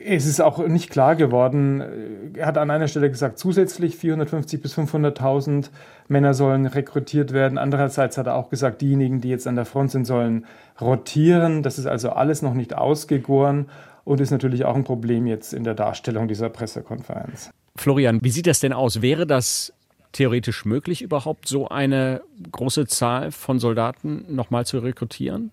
Es 0.05 0.27
ist 0.27 0.41
auch 0.41 0.59
nicht 0.67 0.91
klar 0.91 1.17
geworden. 1.17 2.35
Er 2.35 2.47
hat 2.47 2.59
an 2.59 2.71
einer 2.71 2.89
Stelle 2.89 3.11
gesagt, 3.11 3.39
zusätzlich 3.39 3.97
450 3.97 4.61
bis 4.63 4.77
500.000 4.77 5.71
Männer 6.09 6.35
sollen 6.35 6.67
rekrutiert 6.67 7.33
werden. 7.33 7.59
Andererseits 7.59 8.19
hat 8.19 8.27
er 8.27 8.35
auch 8.35 8.51
gesagt, 8.51 8.81
diejenigen, 8.81 9.21
die 9.21 9.29
jetzt 9.29 9.47
an 9.47 9.57
der 9.57 9.65
Front 9.65 9.91
sind, 9.91 10.05
sollen 10.05 10.47
rotieren. 10.81 11.63
Das 11.63 11.79
ist 11.79 11.87
also 11.87 12.11
alles 12.11 12.43
noch 12.43 12.55
nicht 12.55 12.75
ausgegoren 12.75 13.67
und 14.05 14.21
ist 14.21 14.31
natürlich 14.31 14.65
auch 14.65 14.75
ein 14.75 14.85
Problem 14.85 15.27
jetzt 15.27 15.53
in 15.53 15.65
der 15.65 15.75
Darstellung 15.75 16.29
dieser 16.29 16.49
Pressekonferenz. 16.49 17.51
Florian, 17.77 18.21
wie 18.23 18.31
sieht 18.31 18.47
das 18.47 18.61
denn 18.61 18.73
aus? 18.73 19.03
Wäre 19.03 19.27
das 19.27 19.73
theoretisch 20.13 20.65
möglich, 20.65 21.03
überhaupt 21.03 21.47
so 21.47 21.69
eine 21.69 22.23
große 22.51 22.87
Zahl 22.87 23.31
von 23.31 23.59
Soldaten 23.59 24.25
nochmal 24.29 24.65
zu 24.65 24.79
rekrutieren 24.79 25.51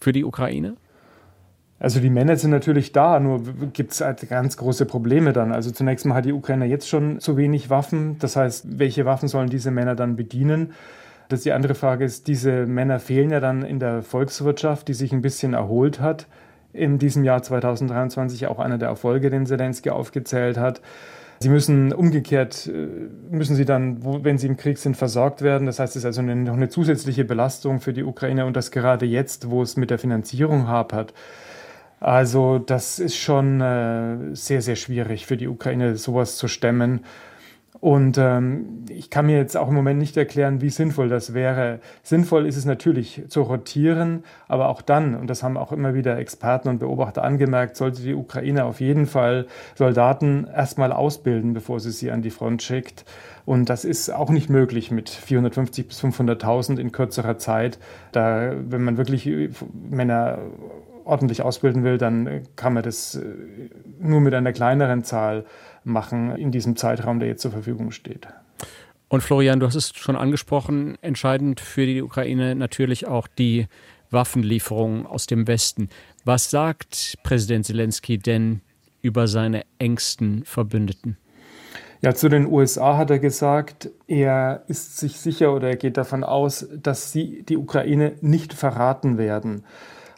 für 0.00 0.12
die 0.12 0.24
Ukraine? 0.24 0.76
Also 1.80 2.00
die 2.00 2.10
Männer 2.10 2.36
sind 2.36 2.50
natürlich 2.50 2.90
da, 2.92 3.20
nur 3.20 3.42
gibt 3.72 3.92
es 3.92 4.00
halt 4.00 4.28
ganz 4.28 4.56
große 4.56 4.84
Probleme 4.84 5.32
dann. 5.32 5.52
Also 5.52 5.70
zunächst 5.70 6.06
mal 6.06 6.16
hat 6.16 6.24
die 6.24 6.32
Ukraine 6.32 6.66
jetzt 6.66 6.88
schon 6.88 7.20
zu 7.20 7.36
wenig 7.36 7.70
Waffen. 7.70 8.16
Das 8.18 8.34
heißt, 8.34 8.78
welche 8.78 9.04
Waffen 9.04 9.28
sollen 9.28 9.48
diese 9.48 9.70
Männer 9.70 9.94
dann 9.94 10.16
bedienen? 10.16 10.72
Das 11.28 11.42
die 11.42 11.52
andere 11.52 11.74
Frage 11.74 12.04
ist, 12.04 12.26
diese 12.26 12.66
Männer 12.66 12.98
fehlen 12.98 13.30
ja 13.30 13.38
dann 13.38 13.62
in 13.62 13.78
der 13.78 14.02
Volkswirtschaft, 14.02 14.88
die 14.88 14.94
sich 14.94 15.12
ein 15.12 15.22
bisschen 15.22 15.54
erholt 15.54 16.00
hat. 16.00 16.26
In 16.72 16.98
diesem 16.98 17.22
Jahr 17.22 17.42
2023 17.42 18.46
auch 18.46 18.58
einer 18.58 18.78
der 18.78 18.88
Erfolge, 18.88 19.30
den 19.30 19.46
Zelensky 19.46 19.90
aufgezählt 19.90 20.58
hat. 20.58 20.80
Sie 21.40 21.48
müssen 21.48 21.92
umgekehrt, 21.92 22.66
äh, 22.66 22.88
müssen 23.30 23.54
sie 23.54 23.64
dann, 23.64 24.24
wenn 24.24 24.38
sie 24.38 24.48
im 24.48 24.56
Krieg 24.56 24.78
sind, 24.78 24.96
versorgt 24.96 25.42
werden. 25.42 25.66
Das 25.66 25.78
heißt, 25.78 25.94
es 25.94 26.02
ist 26.02 26.06
also 26.06 26.20
eine, 26.20 26.34
noch 26.34 26.54
eine 26.54 26.68
zusätzliche 26.68 27.24
Belastung 27.24 27.80
für 27.80 27.92
die 27.92 28.02
Ukraine 28.02 28.44
und 28.46 28.56
das 28.56 28.72
gerade 28.72 29.06
jetzt, 29.06 29.50
wo 29.50 29.62
es 29.62 29.76
mit 29.76 29.90
der 29.90 29.98
Finanzierung 29.98 30.66
hapert. 30.66 31.14
Also 32.00 32.58
das 32.58 32.98
ist 32.98 33.16
schon 33.16 33.60
äh, 33.60 34.34
sehr, 34.34 34.62
sehr 34.62 34.76
schwierig 34.76 35.26
für 35.26 35.36
die 35.36 35.48
Ukraine, 35.48 35.96
sowas 35.96 36.36
zu 36.36 36.48
stemmen. 36.48 37.00
Und 37.80 38.18
ähm, 38.18 38.84
ich 38.88 39.08
kann 39.08 39.26
mir 39.26 39.36
jetzt 39.36 39.56
auch 39.56 39.68
im 39.68 39.74
Moment 39.74 40.00
nicht 40.00 40.16
erklären, 40.16 40.60
wie 40.60 40.70
sinnvoll 40.70 41.08
das 41.08 41.32
wäre. 41.32 41.78
Sinnvoll 42.02 42.46
ist 42.46 42.56
es 42.56 42.64
natürlich 42.64 43.22
zu 43.28 43.42
rotieren, 43.42 44.24
aber 44.48 44.68
auch 44.68 44.82
dann, 44.82 45.14
und 45.14 45.28
das 45.28 45.44
haben 45.44 45.56
auch 45.56 45.70
immer 45.70 45.94
wieder 45.94 46.18
Experten 46.18 46.68
und 46.68 46.80
Beobachter 46.80 47.22
angemerkt, 47.22 47.76
sollte 47.76 48.02
die 48.02 48.14
Ukraine 48.14 48.64
auf 48.64 48.80
jeden 48.80 49.06
Fall 49.06 49.46
Soldaten 49.76 50.48
erstmal 50.52 50.92
ausbilden, 50.92 51.54
bevor 51.54 51.78
sie 51.78 51.92
sie 51.92 52.10
an 52.10 52.22
die 52.22 52.30
Front 52.30 52.62
schickt. 52.62 53.04
Und 53.46 53.70
das 53.70 53.84
ist 53.84 54.10
auch 54.10 54.30
nicht 54.30 54.50
möglich 54.50 54.90
mit 54.90 55.08
450 55.08 55.88
bis 55.88 56.02
500.000 56.02 56.78
in 56.78 56.92
kürzerer 56.92 57.38
Zeit. 57.38 57.78
Da, 58.12 58.52
wenn 58.58 58.82
man 58.82 58.98
wirklich 58.98 59.30
Männer 59.88 60.38
ordentlich 61.08 61.42
ausbilden 61.42 61.84
will, 61.84 61.98
dann 61.98 62.42
kann 62.56 62.74
man 62.74 62.82
das 62.82 63.14
äh, 63.14 63.24
nur 63.98 64.20
mit 64.20 64.34
einer 64.34 64.52
kleineren 64.52 65.04
Zahl 65.04 65.44
machen 65.84 66.36
in 66.36 66.52
diesem 66.52 66.76
Zeitraum, 66.76 67.18
der 67.18 67.28
jetzt 67.28 67.42
zur 67.42 67.50
Verfügung 67.50 67.90
steht. 67.90 68.28
Und 69.08 69.22
Florian, 69.22 69.58
du 69.58 69.66
hast 69.66 69.74
es 69.74 69.92
schon 69.96 70.16
angesprochen, 70.16 70.98
entscheidend 71.00 71.60
für 71.60 71.86
die 71.86 72.02
Ukraine 72.02 72.54
natürlich 72.54 73.08
auch 73.08 73.26
die 73.26 73.66
Waffenlieferungen 74.10 75.06
aus 75.06 75.26
dem 75.26 75.48
Westen. 75.48 75.88
Was 76.24 76.50
sagt 76.50 77.14
Präsident 77.22 77.64
Zelensky 77.64 78.18
denn 78.18 78.60
über 79.00 79.26
seine 79.26 79.64
engsten 79.78 80.44
Verbündeten? 80.44 81.16
Ja, 82.00 82.14
zu 82.14 82.28
den 82.28 82.46
USA 82.46 82.96
hat 82.96 83.10
er 83.10 83.18
gesagt, 83.18 83.90
er 84.06 84.62
ist 84.68 84.98
sich 84.98 85.18
sicher 85.18 85.52
oder 85.54 85.70
er 85.70 85.76
geht 85.76 85.96
davon 85.96 86.22
aus, 86.22 86.68
dass 86.72 87.10
sie 87.10 87.42
die 87.42 87.56
Ukraine 87.56 88.12
nicht 88.20 88.52
verraten 88.52 89.18
werden. 89.18 89.64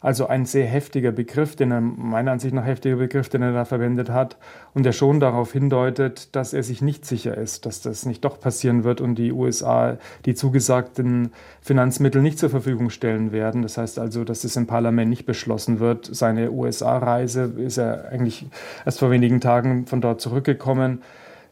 Also 0.03 0.27
ein 0.27 0.47
sehr 0.47 0.67
heftiger 0.67 1.13
Begriff, 1.13 1.57
den 1.57 1.73
er, 1.73 1.83
meiner 1.83 2.33
Ansicht 2.33 2.55
nach 2.55 2.65
heftiger 2.65 2.97
Begriff, 2.97 3.29
den 3.29 3.43
er 3.43 3.53
da 3.53 3.67
verwendet 3.67 4.09
hat 4.09 4.39
und 4.73 4.85
der 4.85 4.93
schon 4.93 5.21
darauf 5.21 5.53
hindeutet, 5.53 6.35
dass 6.35 6.55
er 6.55 6.63
sich 6.63 6.81
nicht 6.81 7.05
sicher 7.05 7.37
ist, 7.37 7.67
dass 7.67 7.83
das 7.83 8.07
nicht 8.07 8.25
doch 8.25 8.41
passieren 8.41 8.83
wird 8.83 9.03
und 9.03 9.17
die 9.17 9.31
USA 9.31 9.99
die 10.25 10.35
zugesagten 10.35 11.33
Finanzmittel 11.61 12.23
nicht 12.23 12.39
zur 12.39 12.49
Verfügung 12.49 12.89
stellen 12.89 13.31
werden. 13.31 13.61
Das 13.61 13.77
heißt 13.77 13.99
also, 13.99 14.25
dass 14.25 14.45
es 14.45 14.57
im 14.57 14.67
Parlament 14.67 15.11
nicht 15.11 15.27
beschlossen 15.27 15.81
wird. 15.81 16.09
Seine 16.11 16.51
USA-Reise 16.51 17.53
ist 17.59 17.77
er 17.77 18.09
eigentlich 18.09 18.47
erst 18.87 19.01
vor 19.01 19.11
wenigen 19.11 19.43
Tagen 19.43 19.87
von 19.87 20.01
dort 20.01 20.21
zurückgekommen 20.21 21.03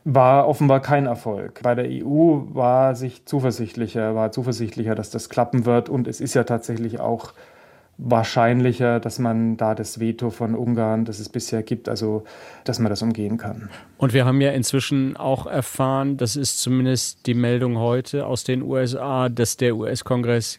war 0.05 0.49
offenbar 0.49 0.81
kein 0.81 1.05
Erfolg. 1.05 1.61
Bei 1.63 1.75
der 1.75 1.85
EU 1.85 2.41
war 2.55 2.95
sich 2.95 3.27
zuversichtlicher, 3.27 4.15
war 4.15 4.33
zuversichtlicher, 4.33 4.95
dass 4.95 5.11
das 5.11 5.29
klappen 5.29 5.67
wird. 5.67 5.91
Und 5.91 6.09
es 6.09 6.23
ist 6.23 6.33
ja 6.33 6.45
tatsächlich 6.45 6.99
auch 6.99 7.35
wahrscheinlicher, 7.99 9.01
dass 9.01 9.19
man 9.19 9.57
da 9.57 9.75
das 9.75 9.99
Veto 9.99 10.31
von 10.31 10.55
Ungarn, 10.55 11.05
das 11.05 11.19
es 11.19 11.29
bisher 11.29 11.65
gibt, 11.65 11.89
also 11.89 12.25
dass 12.65 12.79
man 12.79 12.91
das 12.91 13.03
umgehen 13.03 13.37
kann. 13.37 13.69
Und 13.99 14.15
wir 14.15 14.25
haben 14.25 14.41
ja 14.41 14.53
inzwischen 14.53 15.17
auch 15.17 15.47
erfahren, 15.47 16.17
das 16.17 16.37
ist 16.37 16.61
zumindest 16.61 17.27
die 17.27 17.35
Meldung 17.35 17.77
heute 17.79 18.25
aus 18.27 18.45
den 18.45 18.63
USA, 18.63 19.29
dass 19.29 19.57
der 19.57 19.77
US-Kongress 19.77 20.59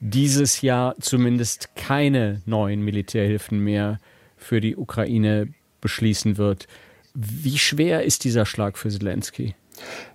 dieses 0.00 0.60
Jahr 0.60 0.94
zumindest 1.00 1.74
keine 1.74 2.42
neuen 2.44 2.82
Militärhilfen 2.82 3.58
mehr 3.58 3.98
für 4.36 4.60
die 4.60 4.76
Ukraine 4.76 5.48
beschließen 5.80 6.36
wird. 6.36 6.66
Wie 7.14 7.58
schwer 7.58 8.04
ist 8.04 8.24
dieser 8.24 8.44
Schlag 8.44 8.76
für 8.76 8.90
Zelensky? 8.90 9.54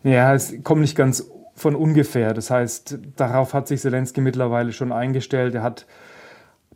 Ja, 0.04 0.36
es 0.36 0.54
kommt 0.64 0.82
nicht 0.82 0.96
ganz 0.96 1.28
von 1.56 1.76
ungefähr. 1.76 2.34
Das 2.34 2.52
heißt, 2.52 3.00
darauf 3.16 3.54
hat 3.54 3.68
sich 3.68 3.82
Zelensky 3.82 4.22
mittlerweile 4.22 4.72
schon 4.72 4.92
eingestellt. 4.92 5.56
Er 5.56 5.64
hat 5.64 5.88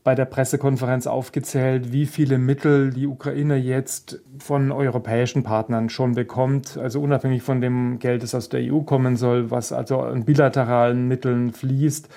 bei 0.03 0.15
der 0.15 0.25
Pressekonferenz 0.25 1.07
aufgezählt, 1.07 1.93
wie 1.93 2.05
viele 2.05 2.37
Mittel 2.37 2.91
die 2.91 3.07
Ukraine 3.07 3.55
jetzt 3.55 4.21
von 4.37 4.71
europäischen 4.71 5.43
Partnern 5.43 5.89
schon 5.89 6.15
bekommt, 6.15 6.77
also 6.77 6.99
unabhängig 7.01 7.41
von 7.41 7.61
dem 7.61 7.99
Geld, 7.99 8.21
das 8.21 8.35
aus 8.35 8.49
der 8.49 8.61
EU 8.61 8.81
kommen 8.81 9.15
soll, 9.15 9.49
was 9.49 9.71
also 9.71 10.01
an 10.01 10.25
bilateralen 10.25 11.07
Mitteln 11.07 11.53
fließt. 11.53 12.09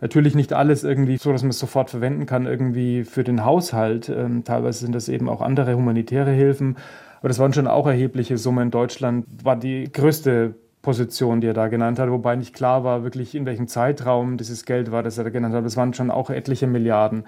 Natürlich 0.00 0.34
nicht 0.34 0.52
alles 0.52 0.84
irgendwie 0.84 1.18
so, 1.18 1.32
dass 1.32 1.42
man 1.42 1.50
es 1.50 1.58
sofort 1.58 1.90
verwenden 1.90 2.24
kann, 2.24 2.46
irgendwie 2.46 3.04
für 3.04 3.24
den 3.24 3.44
Haushalt. 3.44 4.08
Ähm, 4.08 4.44
teilweise 4.44 4.80
sind 4.80 4.94
das 4.94 5.08
eben 5.08 5.28
auch 5.28 5.42
andere 5.42 5.74
humanitäre 5.74 6.30
Hilfen. 6.30 6.76
Aber 7.18 7.28
das 7.28 7.40
waren 7.40 7.52
schon 7.52 7.66
auch 7.66 7.86
erhebliche 7.86 8.38
Summen. 8.38 8.70
Deutschland 8.70 9.26
war 9.42 9.56
die 9.56 9.90
größte 9.92 10.54
Position, 10.82 11.40
die 11.40 11.48
er 11.48 11.54
da 11.54 11.68
genannt 11.68 11.98
hat, 11.98 12.10
wobei 12.10 12.36
nicht 12.36 12.54
klar 12.54 12.84
war, 12.84 13.02
wirklich 13.02 13.34
in 13.34 13.46
welchem 13.46 13.66
Zeitraum 13.66 14.36
dieses 14.36 14.64
Geld 14.64 14.92
war, 14.92 15.02
das 15.02 15.18
er 15.18 15.24
da 15.24 15.30
genannt 15.30 15.54
hat. 15.54 15.64
Das 15.64 15.76
waren 15.76 15.92
schon 15.92 16.10
auch 16.10 16.30
etliche 16.30 16.66
Milliarden. 16.66 17.24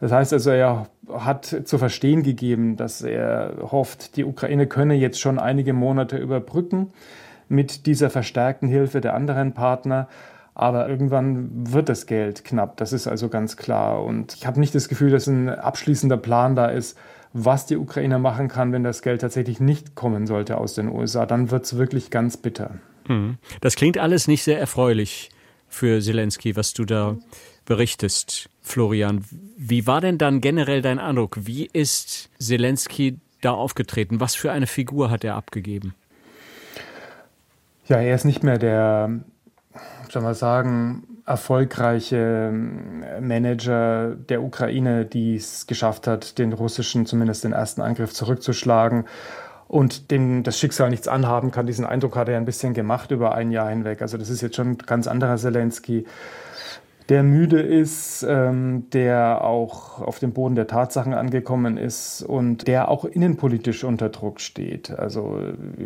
Das 0.00 0.12
heißt 0.12 0.32
also, 0.32 0.50
er 0.50 0.88
hat 1.12 1.44
zu 1.64 1.78
verstehen 1.78 2.22
gegeben, 2.22 2.76
dass 2.76 3.02
er 3.02 3.54
hofft, 3.70 4.16
die 4.16 4.24
Ukraine 4.24 4.66
könne 4.66 4.94
jetzt 4.94 5.20
schon 5.20 5.38
einige 5.38 5.72
Monate 5.72 6.16
überbrücken 6.16 6.88
mit 7.48 7.86
dieser 7.86 8.10
verstärkten 8.10 8.68
Hilfe 8.68 9.00
der 9.00 9.14
anderen 9.14 9.52
Partner. 9.52 10.08
Aber 10.54 10.88
irgendwann 10.88 11.50
wird 11.72 11.90
das 11.90 12.06
Geld 12.06 12.44
knapp. 12.44 12.78
Das 12.78 12.94
ist 12.94 13.06
also 13.06 13.28
ganz 13.28 13.58
klar. 13.58 14.02
Und 14.02 14.34
ich 14.34 14.46
habe 14.46 14.58
nicht 14.58 14.74
das 14.74 14.88
Gefühl, 14.88 15.10
dass 15.10 15.26
ein 15.26 15.50
abschließender 15.50 16.16
Plan 16.16 16.56
da 16.56 16.66
ist, 16.66 16.96
was 17.44 17.66
die 17.66 17.76
Ukraine 17.76 18.18
machen 18.18 18.48
kann, 18.48 18.72
wenn 18.72 18.82
das 18.82 19.02
Geld 19.02 19.20
tatsächlich 19.20 19.60
nicht 19.60 19.94
kommen 19.94 20.26
sollte 20.26 20.58
aus 20.58 20.74
den 20.74 20.88
USA. 20.88 21.26
Dann 21.26 21.50
wird 21.50 21.64
es 21.64 21.76
wirklich 21.76 22.10
ganz 22.10 22.36
bitter. 22.36 22.76
Mhm. 23.08 23.36
Das 23.60 23.76
klingt 23.76 23.98
alles 23.98 24.26
nicht 24.26 24.42
sehr 24.42 24.58
erfreulich 24.58 25.30
für 25.68 26.00
Zelensky, 26.00 26.56
was 26.56 26.72
du 26.72 26.84
da 26.84 27.16
berichtest, 27.66 28.48
Florian. 28.62 29.24
Wie 29.56 29.86
war 29.86 30.00
denn 30.00 30.18
dann 30.18 30.40
generell 30.40 30.80
dein 30.80 30.98
Eindruck? 30.98 31.36
Wie 31.42 31.66
ist 31.66 32.30
Zelensky 32.38 33.18
da 33.40 33.50
aufgetreten? 33.50 34.20
Was 34.20 34.34
für 34.34 34.52
eine 34.52 34.66
Figur 34.66 35.10
hat 35.10 35.24
er 35.24 35.34
abgegeben? 35.34 35.94
Ja, 37.86 37.98
er 37.98 38.14
ist 38.14 38.24
nicht 38.24 38.42
mehr 38.42 38.58
der, 38.58 39.20
soll 40.08 40.22
man 40.22 40.34
sagen, 40.34 41.15
erfolgreiche 41.26 42.52
Manager 43.20 44.14
der 44.14 44.42
Ukraine, 44.42 45.04
die 45.04 45.34
es 45.34 45.66
geschafft 45.66 46.06
hat, 46.06 46.38
den 46.38 46.52
russischen, 46.52 47.04
zumindest 47.04 47.42
den 47.42 47.52
ersten 47.52 47.82
Angriff 47.82 48.12
zurückzuschlagen 48.12 49.06
und 49.66 50.12
dem 50.12 50.44
das 50.44 50.58
Schicksal 50.58 50.90
nichts 50.90 51.08
anhaben 51.08 51.50
kann. 51.50 51.66
Diesen 51.66 51.84
Eindruck 51.84 52.14
hat 52.14 52.28
er 52.28 52.36
ein 52.36 52.44
bisschen 52.44 52.74
gemacht 52.74 53.10
über 53.10 53.34
ein 53.34 53.50
Jahr 53.50 53.68
hinweg. 53.68 54.02
Also 54.02 54.16
das 54.16 54.30
ist 54.30 54.40
jetzt 54.40 54.54
schon 54.54 54.72
ein 54.72 54.78
ganz 54.78 55.08
anderer 55.08 55.36
Zelensky, 55.36 56.06
der 57.08 57.22
müde 57.22 57.60
ist, 57.60 58.26
ähm, 58.28 58.90
der 58.92 59.44
auch 59.44 60.00
auf 60.00 60.18
dem 60.18 60.32
Boden 60.32 60.56
der 60.56 60.66
Tatsachen 60.66 61.14
angekommen 61.14 61.76
ist 61.76 62.22
und 62.22 62.66
der 62.66 62.88
auch 62.88 63.04
innenpolitisch 63.04 63.84
unter 63.84 64.08
Druck 64.08 64.40
steht. 64.40 64.90
Also 64.90 65.38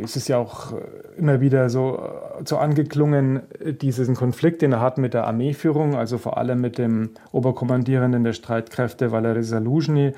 es 0.02 0.16
ist 0.16 0.28
ja 0.28 0.38
auch 0.38 0.72
immer 1.18 1.40
wieder 1.40 1.68
so, 1.68 2.02
so 2.44 2.56
angeklungen, 2.56 3.40
diesen 3.82 4.14
Konflikt, 4.14 4.62
den 4.62 4.72
er 4.72 4.80
hat 4.80 4.96
mit 4.96 5.12
der 5.12 5.26
Armeeführung, 5.26 5.94
also 5.94 6.16
vor 6.16 6.38
allem 6.38 6.60
mit 6.60 6.78
dem 6.78 7.10
Oberkommandierenden 7.32 8.24
der 8.24 8.32
Streitkräfte, 8.32 9.12
Valery 9.12 9.42
Saluzhny. 9.42 10.12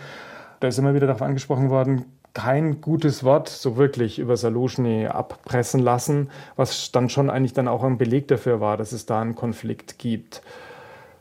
Da 0.60 0.68
ist 0.68 0.78
immer 0.78 0.94
wieder 0.94 1.08
darauf 1.08 1.22
angesprochen 1.22 1.70
worden, 1.70 2.04
kein 2.34 2.80
gutes 2.80 3.24
Wort 3.24 3.48
so 3.48 3.76
wirklich 3.76 4.18
über 4.18 4.36
Saluschny 4.36 5.06
abpressen 5.06 5.80
lassen, 5.80 6.30
was 6.56 6.92
dann 6.92 7.08
schon 7.08 7.28
eigentlich 7.28 7.52
dann 7.52 7.68
auch 7.68 7.82
ein 7.82 7.98
Beleg 7.98 8.28
dafür 8.28 8.60
war, 8.60 8.76
dass 8.76 8.92
es 8.92 9.04
da 9.04 9.20
einen 9.20 9.34
Konflikt 9.34 9.98
gibt. 9.98 10.42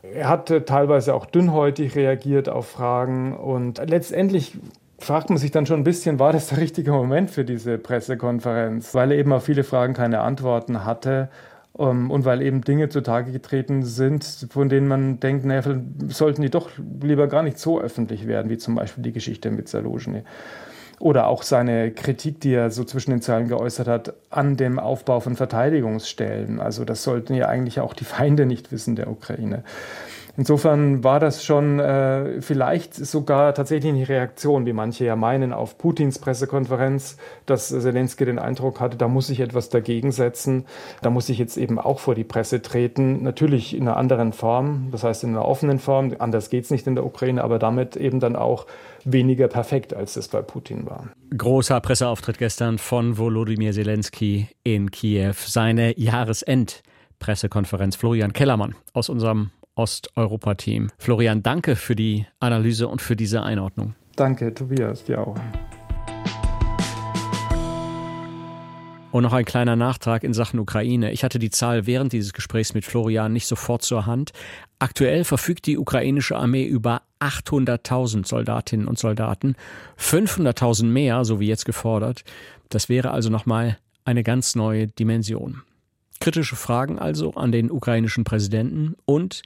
Er 0.02 0.28
hat 0.28 0.48
teilweise 0.66 1.14
auch 1.14 1.26
dünnhäutig 1.26 1.94
reagiert 1.94 2.48
auf 2.48 2.68
Fragen 2.68 3.36
und 3.36 3.78
letztendlich 3.88 4.58
fragt 4.98 5.30
man 5.30 5.38
sich 5.38 5.50
dann 5.50 5.66
schon 5.66 5.80
ein 5.80 5.84
bisschen, 5.84 6.18
war 6.18 6.32
das 6.32 6.48
der 6.48 6.58
richtige 6.58 6.92
Moment 6.92 7.30
für 7.30 7.44
diese 7.44 7.78
Pressekonferenz, 7.78 8.94
weil 8.94 9.12
er 9.12 9.18
eben 9.18 9.32
auf 9.32 9.44
viele 9.44 9.64
Fragen 9.64 9.94
keine 9.94 10.20
Antworten 10.20 10.84
hatte 10.84 11.28
um, 11.72 11.88
ähm, 11.88 12.10
und 12.10 12.24
weil 12.24 12.42
eben 12.42 12.62
Dinge 12.62 12.88
zutage 12.88 13.32
getreten 13.32 13.84
sind, 13.84 14.46
von 14.50 14.68
denen 14.68 14.88
man 14.88 15.20
denkt, 15.20 15.44
naja, 15.44 15.62
sollten 16.08 16.42
die 16.42 16.50
doch 16.50 16.70
lieber 17.00 17.28
gar 17.28 17.42
nicht 17.42 17.58
so 17.58 17.80
öffentlich 17.80 18.26
werden, 18.26 18.50
wie 18.50 18.58
zum 18.58 18.74
Beispiel 18.74 19.02
die 19.02 19.12
Geschichte 19.12 19.50
mit 19.50 19.68
Saluzhny. 19.68 20.22
Oder 21.02 21.26
auch 21.26 21.42
seine 21.42 21.90
Kritik, 21.90 22.40
die 22.42 22.54
er 22.54 22.70
so 22.70 22.84
zwischen 22.84 23.10
den 23.10 23.20
Zeilen 23.20 23.48
geäußert 23.48 23.88
hat, 23.88 24.14
an 24.30 24.56
dem 24.56 24.78
Aufbau 24.78 25.18
von 25.18 25.34
Verteidigungsstellen. 25.34 26.60
Also 26.60 26.84
das 26.84 27.02
sollten 27.02 27.34
ja 27.34 27.48
eigentlich 27.48 27.80
auch 27.80 27.92
die 27.92 28.04
Feinde 28.04 28.46
nicht 28.46 28.70
wissen 28.70 28.94
der 28.94 29.10
Ukraine. 29.10 29.64
Insofern 30.36 31.04
war 31.04 31.20
das 31.20 31.44
schon 31.44 31.78
äh, 31.78 32.40
vielleicht 32.40 32.94
sogar 32.94 33.52
tatsächlich 33.54 33.92
eine 33.92 34.08
Reaktion, 34.08 34.64
wie 34.64 34.72
manche 34.72 35.04
ja 35.04 35.14
meinen, 35.14 35.52
auf 35.52 35.76
Putins 35.76 36.18
Pressekonferenz, 36.18 37.18
dass 37.44 37.68
Zelensky 37.68 38.24
den 38.24 38.38
Eindruck 38.38 38.80
hatte, 38.80 38.96
da 38.96 39.08
muss 39.08 39.28
ich 39.28 39.40
etwas 39.40 39.68
dagegen 39.68 40.10
setzen, 40.10 40.64
da 41.02 41.10
muss 41.10 41.28
ich 41.28 41.36
jetzt 41.38 41.58
eben 41.58 41.78
auch 41.78 41.98
vor 41.98 42.14
die 42.14 42.24
Presse 42.24 42.62
treten, 42.62 43.22
natürlich 43.22 43.76
in 43.76 43.82
einer 43.82 43.98
anderen 43.98 44.32
Form, 44.32 44.88
das 44.90 45.04
heißt 45.04 45.24
in 45.24 45.30
einer 45.30 45.44
offenen 45.44 45.78
Form, 45.78 46.14
anders 46.18 46.48
geht 46.48 46.64
es 46.64 46.70
nicht 46.70 46.86
in 46.86 46.94
der 46.94 47.04
Ukraine, 47.04 47.44
aber 47.44 47.58
damit 47.58 47.96
eben 47.96 48.18
dann 48.18 48.34
auch 48.36 48.66
weniger 49.04 49.48
perfekt, 49.48 49.92
als 49.92 50.16
es 50.16 50.28
bei 50.28 50.40
Putin 50.40 50.86
war. 50.86 51.08
Großer 51.36 51.78
Presseauftritt 51.80 52.38
gestern 52.38 52.78
von 52.78 53.18
Volodymyr 53.18 53.72
Zelensky 53.72 54.48
in 54.64 54.90
Kiew, 54.90 55.34
seine 55.34 55.98
Jahresend-Pressekonferenz. 55.98 57.96
Florian 57.96 58.32
Kellermann 58.32 58.76
aus 58.92 59.08
unserem 59.08 59.50
Osteuropa-Team. 59.74 60.90
Florian, 60.98 61.42
danke 61.42 61.76
für 61.76 61.96
die 61.96 62.26
Analyse 62.40 62.88
und 62.88 63.02
für 63.02 63.16
diese 63.16 63.42
Einordnung. 63.42 63.94
Danke, 64.16 64.52
Tobias, 64.52 65.04
dir 65.04 65.26
auch. 65.26 65.36
Und 69.12 69.24
noch 69.24 69.34
ein 69.34 69.44
kleiner 69.44 69.76
Nachtrag 69.76 70.24
in 70.24 70.32
Sachen 70.32 70.58
Ukraine. 70.58 71.12
Ich 71.12 71.22
hatte 71.22 71.38
die 71.38 71.50
Zahl 71.50 71.86
während 71.86 72.14
dieses 72.14 72.32
Gesprächs 72.32 72.72
mit 72.72 72.86
Florian 72.86 73.32
nicht 73.32 73.46
sofort 73.46 73.82
zur 73.82 74.06
Hand. 74.06 74.32
Aktuell 74.78 75.24
verfügt 75.24 75.66
die 75.66 75.76
ukrainische 75.76 76.34
Armee 76.34 76.64
über 76.64 77.02
800.000 77.20 78.26
Soldatinnen 78.26 78.88
und 78.88 78.98
Soldaten, 78.98 79.54
500.000 79.98 80.84
mehr, 80.84 81.26
so 81.26 81.40
wie 81.40 81.46
jetzt 81.46 81.66
gefordert. 81.66 82.24
Das 82.70 82.88
wäre 82.88 83.10
also 83.10 83.28
nochmal 83.28 83.78
eine 84.06 84.22
ganz 84.22 84.54
neue 84.54 84.86
Dimension. 84.86 85.62
Kritische 86.22 86.54
Fragen 86.54 87.00
also 87.00 87.32
an 87.34 87.50
den 87.50 87.70
ukrainischen 87.70 88.22
Präsidenten 88.22 88.94
und 89.06 89.42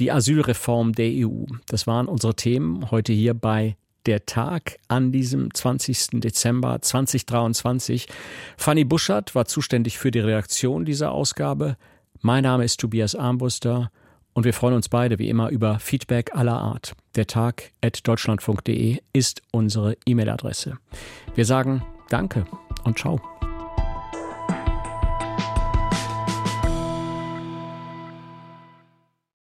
die 0.00 0.10
Asylreform 0.10 0.92
der 0.92 1.10
EU. 1.10 1.44
Das 1.66 1.86
waren 1.86 2.08
unsere 2.08 2.34
Themen 2.34 2.90
heute 2.90 3.12
hier 3.12 3.34
bei 3.34 3.76
der 4.06 4.24
Tag 4.24 4.78
an 4.88 5.12
diesem 5.12 5.52
20. 5.52 6.20
Dezember 6.20 6.80
2023. 6.80 8.08
Fanny 8.56 8.84
Buschert 8.84 9.34
war 9.34 9.44
zuständig 9.44 9.98
für 9.98 10.10
die 10.10 10.20
Redaktion 10.20 10.86
dieser 10.86 11.12
Ausgabe. 11.12 11.76
Mein 12.22 12.44
Name 12.44 12.64
ist 12.64 12.80
Tobias 12.80 13.14
Armbuster 13.14 13.90
und 14.32 14.44
wir 14.44 14.54
freuen 14.54 14.74
uns 14.74 14.88
beide 14.88 15.18
wie 15.18 15.28
immer 15.28 15.50
über 15.50 15.78
Feedback 15.78 16.34
aller 16.34 16.58
Art. 16.58 16.94
Der 17.16 17.26
Tag 17.26 17.72
at 17.82 18.06
deutschlandfunk.de 18.08 18.98
ist 19.12 19.42
unsere 19.52 19.98
E-Mail-Adresse. 20.06 20.78
Wir 21.34 21.44
sagen 21.44 21.82
Danke 22.08 22.46
und 22.84 22.98
ciao. 22.98 23.33